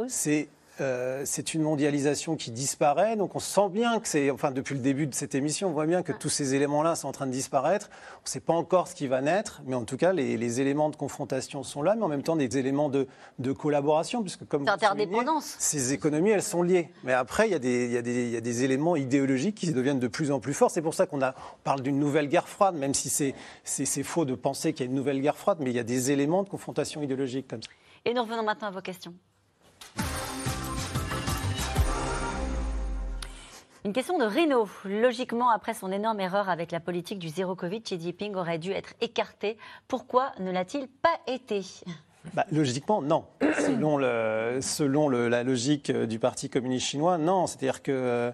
[0.08, 0.48] c'est
[0.80, 3.16] euh, c'est une mondialisation qui disparaît.
[3.16, 5.86] Donc on sent bien que c'est, enfin depuis le début de cette émission, on voit
[5.86, 7.88] bien que tous ces éléments-là sont en train de disparaître.
[8.18, 10.90] On ne sait pas encore ce qui va naître, mais en tout cas les, éléments
[10.90, 13.06] de confrontation sont là, mais en même temps des éléments de,
[13.52, 16.90] collaboration, puisque comme vous ces économies elles sont liées.
[17.04, 17.92] Mais après il y, a des, il,
[18.30, 20.70] y a des, éléments idéologiques qui deviennent de plus en plus forts.
[20.70, 21.20] C'est pour ça qu'on
[21.64, 23.08] parle d'une nouvelle guerre froide, même si
[23.64, 25.84] c'est faux de penser qu'il y a une nouvelle guerre froide, mais il y a
[25.84, 27.70] des éléments de confrontation idéologique comme ça.
[28.04, 29.14] Et nous revenons maintenant à vos questions.
[33.86, 34.68] Une question de Reno.
[34.84, 38.72] Logiquement, après son énorme erreur avec la politique du zéro Covid, Xi Jinping aurait dû
[38.72, 39.58] être écarté.
[39.86, 41.62] Pourquoi ne l'a-t-il pas été?
[42.34, 43.26] Bah, logiquement, non.
[43.60, 47.46] selon, la logique du Parti communiste chinois, non.
[47.46, 48.32] C'est-à-dire que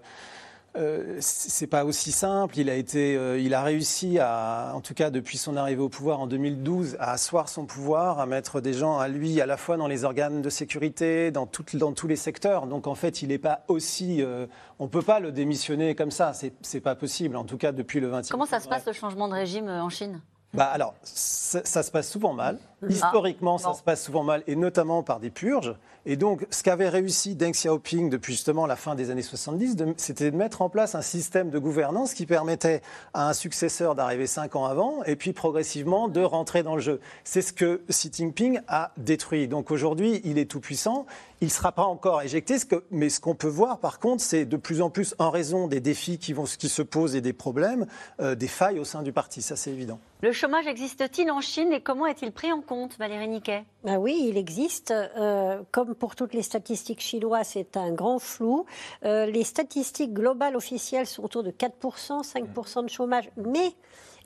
[0.76, 2.58] euh, euh, c'est pas aussi simple.
[2.58, 5.88] Il a été, euh, il a réussi à, en tout cas depuis son arrivée au
[5.88, 9.56] pouvoir en 2012, à asseoir son pouvoir, à mettre des gens à lui à la
[9.56, 12.66] fois dans les organes de sécurité, dans, dans tous les secteurs.
[12.66, 14.46] Donc en fait, il n'est pas aussi, euh,
[14.78, 16.32] on peut pas le démissionner comme ça.
[16.62, 17.36] C'est pas possible.
[17.36, 19.88] En tout cas depuis le 20 Comment ça se passe le changement de régime en
[19.88, 20.20] Chine?
[20.54, 22.58] Bah alors, ça, ça, se passe souvent mal.
[22.82, 22.86] Ah.
[22.90, 25.74] Historiquement, ça se passe souvent mal, et notamment par des purges.
[26.04, 30.32] Et donc, ce qu'avait réussi Deng Xiaoping depuis justement la fin des années 70, c'était
[30.32, 32.82] de mettre en place un système de gouvernance qui permettait
[33.14, 37.00] à un successeur d'arriver cinq ans avant et puis progressivement de rentrer dans le jeu.
[37.22, 39.46] C'est ce que Xi Jinping a détruit.
[39.46, 41.06] Donc aujourd'hui, il est tout puissant.
[41.40, 42.56] Il ne sera pas encore éjecté,
[42.90, 45.80] mais ce qu'on peut voir par contre, c'est de plus en plus, en raison des
[45.80, 46.34] défis qui,
[46.68, 47.86] se posent et des problèmes,
[48.20, 49.40] euh, des failles au sein du parti.
[49.40, 50.00] Ça, c'est évident.
[50.22, 53.64] Le chômage existe-t-il en Chine et comment est-il pris en compte, Valérie Niquet?
[53.86, 54.92] Ah Oui, il existe.
[54.92, 58.64] Euh, comme pour toutes les statistiques chinoises, c'est un grand flou.
[59.04, 63.30] Euh, les statistiques globales officielles sont autour de 4%, 5% de chômage.
[63.36, 63.74] Mais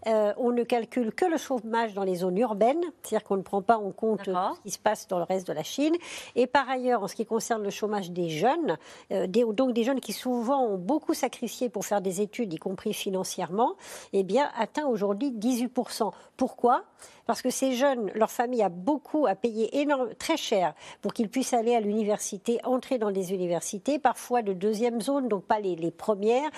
[0.06, 3.62] euh, on ne calcule que le chômage dans les zones urbaines, c'est-à-dire qu'on ne prend
[3.62, 5.94] pas en compte ce qui se passe dans le reste de la Chine.
[6.36, 8.78] Et par ailleurs, en ce qui concerne le chômage des jeunes,
[9.12, 12.92] euh, donc des jeunes qui souvent ont beaucoup sacrifié pour faire des études, y compris
[12.92, 13.74] financièrement,
[14.12, 16.12] eh bien, atteint aujourd'hui 18%.
[16.36, 16.84] Pourquoi?
[17.26, 21.28] Parce que ces jeunes, leur famille a beaucoup à payer énorme, très cher pour qu'ils
[21.28, 25.76] puissent aller à l'université, entrer dans des universités, parfois de deuxième zone, donc pas les,
[25.76, 26.50] les premières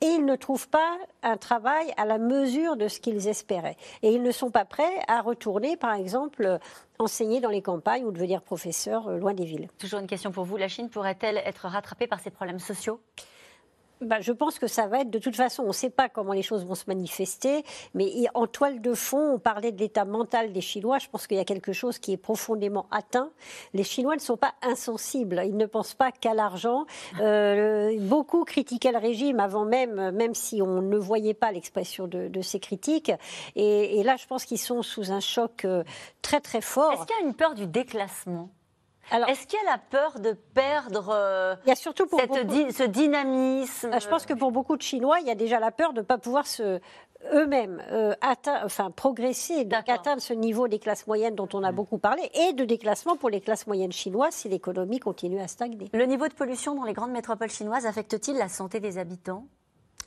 [0.00, 3.76] et ils ne trouvent pas un travail à la mesure de ce qu'ils espéraient.
[4.02, 6.58] Et ils ne sont pas prêts à retourner, par exemple,
[6.98, 9.68] enseigner dans les campagnes ou devenir professeur euh, loin des villes.
[9.78, 10.56] Toujours une question pour vous.
[10.56, 13.00] La Chine pourrait-elle être rattrapée par ses problèmes sociaux?
[14.00, 16.32] Bah, je pense que ça va être, de toute façon, on ne sait pas comment
[16.32, 20.52] les choses vont se manifester, mais en toile de fond, on parlait de l'état mental
[20.52, 23.30] des Chinois, je pense qu'il y a quelque chose qui est profondément atteint.
[23.72, 26.84] Les Chinois ne sont pas insensibles, ils ne pensent pas qu'à l'argent.
[27.20, 32.42] Euh, beaucoup critiquaient le régime avant même, même si on ne voyait pas l'expression de,
[32.42, 33.10] ces critiques.
[33.56, 35.82] Et, et, là, je pense qu'ils sont sous un choc euh,
[36.22, 36.92] très très fort.
[36.92, 38.50] Est-ce qu'il y a une peur du déclassement?
[39.12, 42.86] Est-ce qu'il y a la peur de perdre euh, il y a surtout pour ce
[42.86, 43.90] dynamisme?
[43.92, 46.00] Ah, Je pense que pour beaucoup de Chinois, il y a déjà la peur de
[46.00, 46.80] ne pas pouvoir se
[47.32, 48.14] eux-mêmes euh,
[48.62, 51.74] enfin, progresser, donc atteindre ce niveau des classes moyennes dont on a mm.
[51.74, 55.88] beaucoup parlé, et de déclassement pour les classes moyennes chinoises si l'économie continue à stagner.
[55.92, 59.44] Le niveau de pollution dans les grandes métropoles chinoises affecte-t-il la santé des habitants?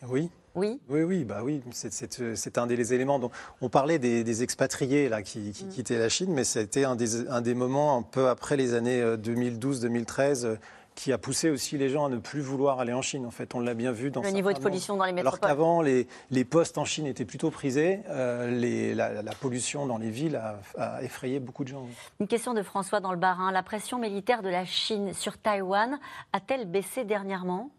[0.08, 0.30] Oui.
[0.60, 0.82] Oui.
[0.90, 3.32] Oui, oui, bah oui, c'est un des éléments dont
[3.62, 5.70] on parlait des, expatriés là qui, mm.
[5.70, 9.02] quittaient la Chine, mais c'était un des, un des moments un peu après les années
[9.02, 10.56] 2012-2013 euh,
[10.96, 13.26] qui a poussé aussi les gens à ne plus vouloir aller en Chine.
[13.26, 15.40] En fait, on l'a bien vu dans le niveau de pollution dans les métropoles.
[15.40, 19.98] Alors qu'avant, les, les, postes en Chine étaient plutôt prisés, euh, les, la, pollution dans
[19.98, 21.86] les villes a, a, effrayé beaucoup de gens.
[22.20, 23.54] Une question de François dans le Barin.
[23.54, 26.00] La pression militaire de la Chine sur Taïwan
[26.34, 27.72] a-t-elle baissé dernièrement?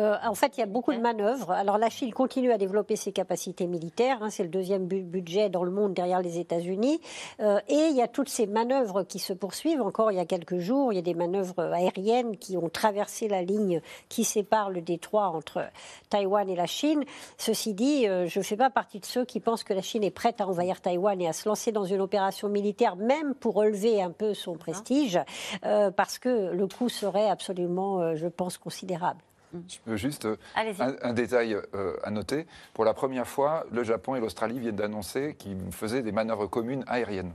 [0.00, 1.50] Euh, en fait, il y a beaucoup de manœuvres.
[1.50, 4.18] Alors, la Chine continue à développer ses capacités militaires.
[4.22, 7.00] Hein, c'est le deuxième budget dans le monde derrière les États-Unis.
[7.40, 9.82] Euh, et il y a toutes ces manœuvres qui se poursuivent.
[9.82, 13.28] Encore il y a quelques jours, il y a des manœuvres aériennes qui ont traversé
[13.28, 15.64] la ligne qui sépare le détroit entre
[16.08, 17.04] Taïwan et la Chine.
[17.36, 20.02] Ceci dit, euh, je ne fais pas partie de ceux qui pensent que la Chine
[20.02, 23.54] est prête à envahir Taïwan et à se lancer dans une opération militaire, même pour
[23.54, 25.18] relever un peu son prestige,
[25.62, 29.20] parce que le coût serait absolument, je pense, considérable.
[29.68, 30.36] Je peux juste euh,
[31.02, 32.46] un, détail euh, à noter.
[32.74, 36.84] Pour la première fois, le Japon et l'Australie viennent d'annoncer qu'ils faisaient des manœuvres communes
[36.86, 37.32] aériennes.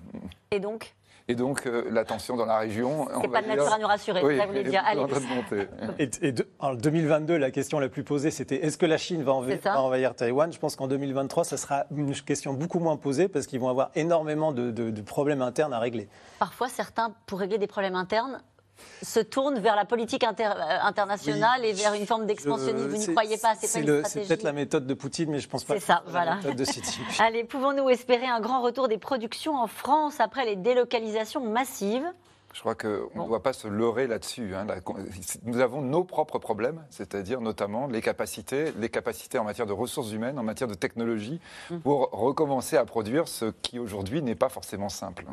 [0.51, 0.95] Et donc
[1.27, 3.07] et donc, euh, la tension dans la région.
[3.19, 4.83] C'est pas de nature à nous rassurer, oui, ça voulait dire.
[4.85, 5.01] Allez.
[5.99, 9.33] Et, et en 2022, la question la plus posée, c'était est-ce que la Chine va,
[9.33, 10.53] envahir, Taïwan?
[10.53, 13.89] Je pense qu'en 2023, ça sera une question beaucoup moins posée parce qu'ils vont avoir
[13.95, 16.07] énormément de, de problèmes internes à régler.
[16.37, 18.41] Parfois, certains, pour régler des problèmes internes,
[19.01, 22.89] se tourne vers la politique euh, internationale et vers une forme d'expansionnisme.
[22.89, 25.75] Vous n'y croyez pas C'est peut-être la méthode de Poutine, mais je pense pas.
[25.75, 26.31] C'est ça, voilà.
[26.41, 26.65] La méthode de
[27.19, 32.05] Allez, pouvons-nous espérer un grand retour des productions en France après les délocalisations massives?
[32.53, 34.55] Je crois qu'on ne doit pas se leurrer là-dessus.
[34.55, 34.65] Hein.
[35.43, 40.13] Nous avons nos propres problèmes, c'est-à-dire notamment les capacités, les capacités en matière de ressources
[40.13, 41.79] humaines, en matière de technologie, mmh.
[41.79, 45.25] pour recommencer à produire ce qui aujourd'hui n'est pas forcément simple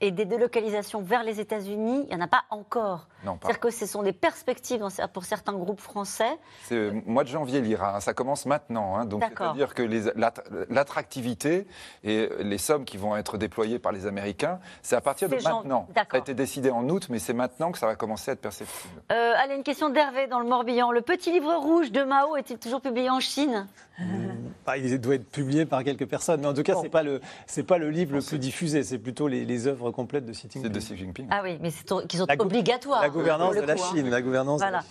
[0.00, 3.06] et des délocalisations vers les États-Unis, il n'y en a pas encore.
[3.22, 4.82] C'est-à-dire que ce sont des perspectives
[5.12, 6.38] pour certains groupes français.
[6.64, 8.96] C'est euh, mois de janvier l'IRA, hein, ça commence maintenant.
[8.96, 9.82] Hein, donc c'est-à-dire que
[10.70, 11.66] l'attractivité
[12.02, 15.86] et les sommes qui vont être déployées par les Américains, c'est à partir de maintenant.
[15.94, 18.40] Ça a été décidé en août, mais c'est maintenant que ça va commencer à être
[18.40, 19.02] perceptible.
[19.12, 20.90] Euh, allez, une question d'Hervé dans le Morbihan.
[20.90, 23.66] Le petit livre rouge de Mao est-il toujours publié en Chine?
[24.66, 27.02] Bah, Il doit être publié par quelques personnes, mais en tout cas, ce n'est pas,
[27.02, 27.20] le,
[27.66, 30.62] pas le livre le plus diffusé, c'est plutôt les, les œuvres complète de Xi Jinping.
[30.62, 31.26] C'est de Xi Jinping.
[31.30, 31.70] Ah oui, mais
[32.08, 33.02] qui sont obligatoires.
[33.02, 33.76] La gouvernance de la.
[33.76, 34.60] Chine, la gouvernance.
[34.60, 34.82] Voilà.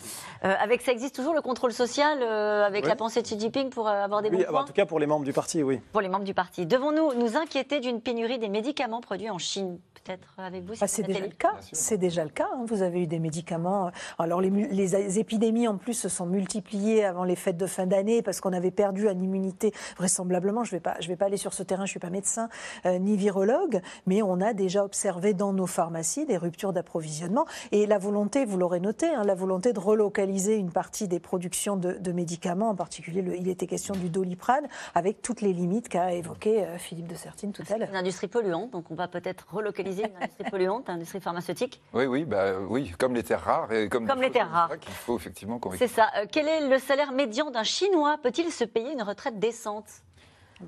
[0.44, 3.70] Euh, avec ça existe toujours le contrôle social euh, avec la pensée de Xi Jinping
[3.70, 4.62] pour euh, avoir des oui, bons points.
[4.62, 5.80] En tout cas pour les membres du parti, oui.
[5.92, 6.66] Pour les membres du parti.
[6.66, 9.80] Devons-nous nous inquiéter d'une pénurie des médicaments produits en Chine?
[10.04, 10.74] Peut-être avec vous.
[10.80, 11.54] Ah, c'est déjà le cas.
[11.72, 12.48] C'est déjà le cas.
[12.54, 12.64] Hein.
[12.68, 13.92] Vous avez eu des médicaments.
[14.18, 18.22] Alors les, les, épidémies en plus se sont multipliées avant les fêtes de fin d'année
[18.22, 20.64] parce qu'on avait perdu une immunité vraisemblablement.
[20.64, 21.86] Je ne vais pas, je vais pas aller sur ce terrain.
[21.86, 22.50] Je suis pas médecin
[22.86, 27.98] ni virologue, mais on a déjà observé dans nos pharmacies des ruptures d'approvisionnement et la
[27.98, 32.70] volonté, vous l'aurez noté, hein, la volonté de relocaliser une partie des productions de, médicaments,
[32.70, 37.08] en particulier il était question du doliprane, avec toutes les limites qu'a évoqué euh, Philippe
[37.08, 37.90] de Sertine tout à l'heure.
[37.90, 41.82] Une industrie polluante, donc on va peut-être relocaliser une industrie polluante, une industrie pharmaceutique.
[41.94, 44.80] Oui, oui, bah, oui, comme les terres rares et comme, comme les terres rares.
[44.80, 46.08] Qu'il faut effectivement C'est ça.
[46.18, 48.18] Euh, quel est le salaire médian d'un Chinois?
[48.22, 50.04] Peut-il se payer une retraite décente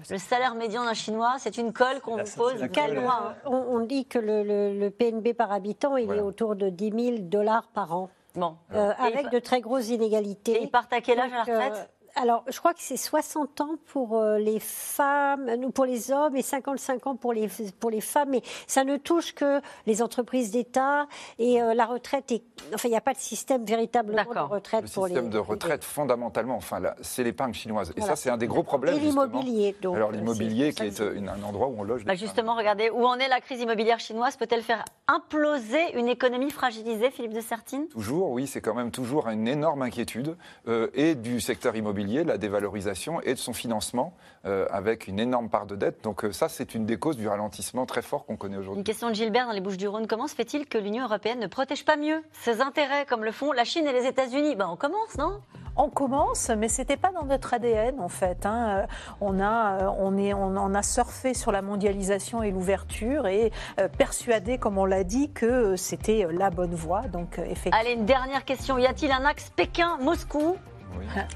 [0.09, 2.65] le salaire médian d'un Chinois, c'est une colle qu'on vous pose.
[2.71, 7.17] Quel mois on, dit que le, PNB par habitant, il est autour de 10 000
[7.19, 8.09] dollars par an.
[8.35, 8.55] Bon.
[8.73, 10.53] Euh, avec de très grosses inégalités.
[10.53, 11.73] Et ils partent à quel âge à la retraite?
[11.73, 16.35] euh, alors, je crois que c'est 60 ans pour euh, les femmes, pour les hommes
[16.35, 17.47] et 55 ans pour les,
[17.79, 18.29] pour les femmes.
[18.31, 21.07] Mais ça ne touche que les entreprises d'État
[21.39, 22.31] et euh, la retraite.
[22.31, 22.43] Est,
[22.73, 25.13] enfin, il n'y a pas de système véritablement de retraite pour les.
[25.13, 27.93] Le système de retraite, fondamentalement, enfin, c'est l'épargne chinoise.
[27.95, 28.95] Et ça, c'est un des gros problèmes.
[28.95, 29.75] Et l'immobilier.
[29.83, 32.05] Alors, l'immobilier, qui est un endroit où on loge.
[32.05, 34.35] Bah justement, regardez, où en est la crise immobilière chinoise?
[34.37, 37.87] Peut-elle faire imploser une économie fragilisée, Philippe de Sertine?
[37.87, 40.35] Toujours, oui, c'est quand même toujours une énorme inquiétude
[40.67, 44.13] euh, et du secteur immobilier de la dévalorisation et de son financement
[44.45, 46.03] euh, avec une énorme part de dette.
[46.03, 48.79] Donc euh, ça, c'est une des causes du ralentissement très fort qu'on connaît aujourd'hui.
[48.79, 50.07] Une question de Gilbert dans les Bouches-du-Rhône.
[50.07, 53.51] Comment se fait-il que l'Union européenne ne protège pas mieux ses intérêts comme le font
[53.51, 54.55] la Chine et les États-Unis?
[54.55, 55.41] Ben, On commence, non?
[55.77, 58.45] On commence, mais c'était pas dans notre ADN en fait.
[58.45, 58.87] Hein.
[59.21, 63.53] On a, on est, on a surfé sur la mondialisation et l'ouverture et
[63.97, 67.03] persuadé, comme on l'a dit, que c'était la bonne voie.
[67.03, 67.79] Donc effectivement.
[67.79, 68.77] Allez, une dernière question.
[68.77, 70.57] Y a-t-il un axe Pékin-Moscou?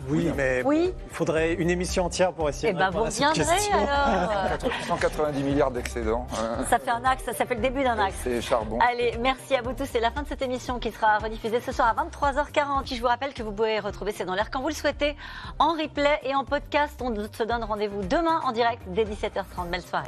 [0.09, 3.43] Oui, mais il faudrait une émission entière pour essayer eh de ben, vous reviendrez
[3.73, 6.27] alors 190 milliards d'excédents.
[6.69, 8.15] Ça fait un axe, ça fait le début d'un axe.
[8.23, 8.79] C'est charbon.
[8.79, 9.85] Allez, merci à vous tous.
[9.85, 12.93] C'est la fin de cette émission qui sera rediffusée ce soir à 23h40.
[12.93, 15.15] Je vous rappelle que vous pouvez retrouver C'est dans l'air quand vous le souhaitez,
[15.59, 16.99] en replay et en podcast.
[17.01, 19.69] On se donne rendez-vous demain en direct dès 17h30.
[19.69, 20.07] Belle soirée.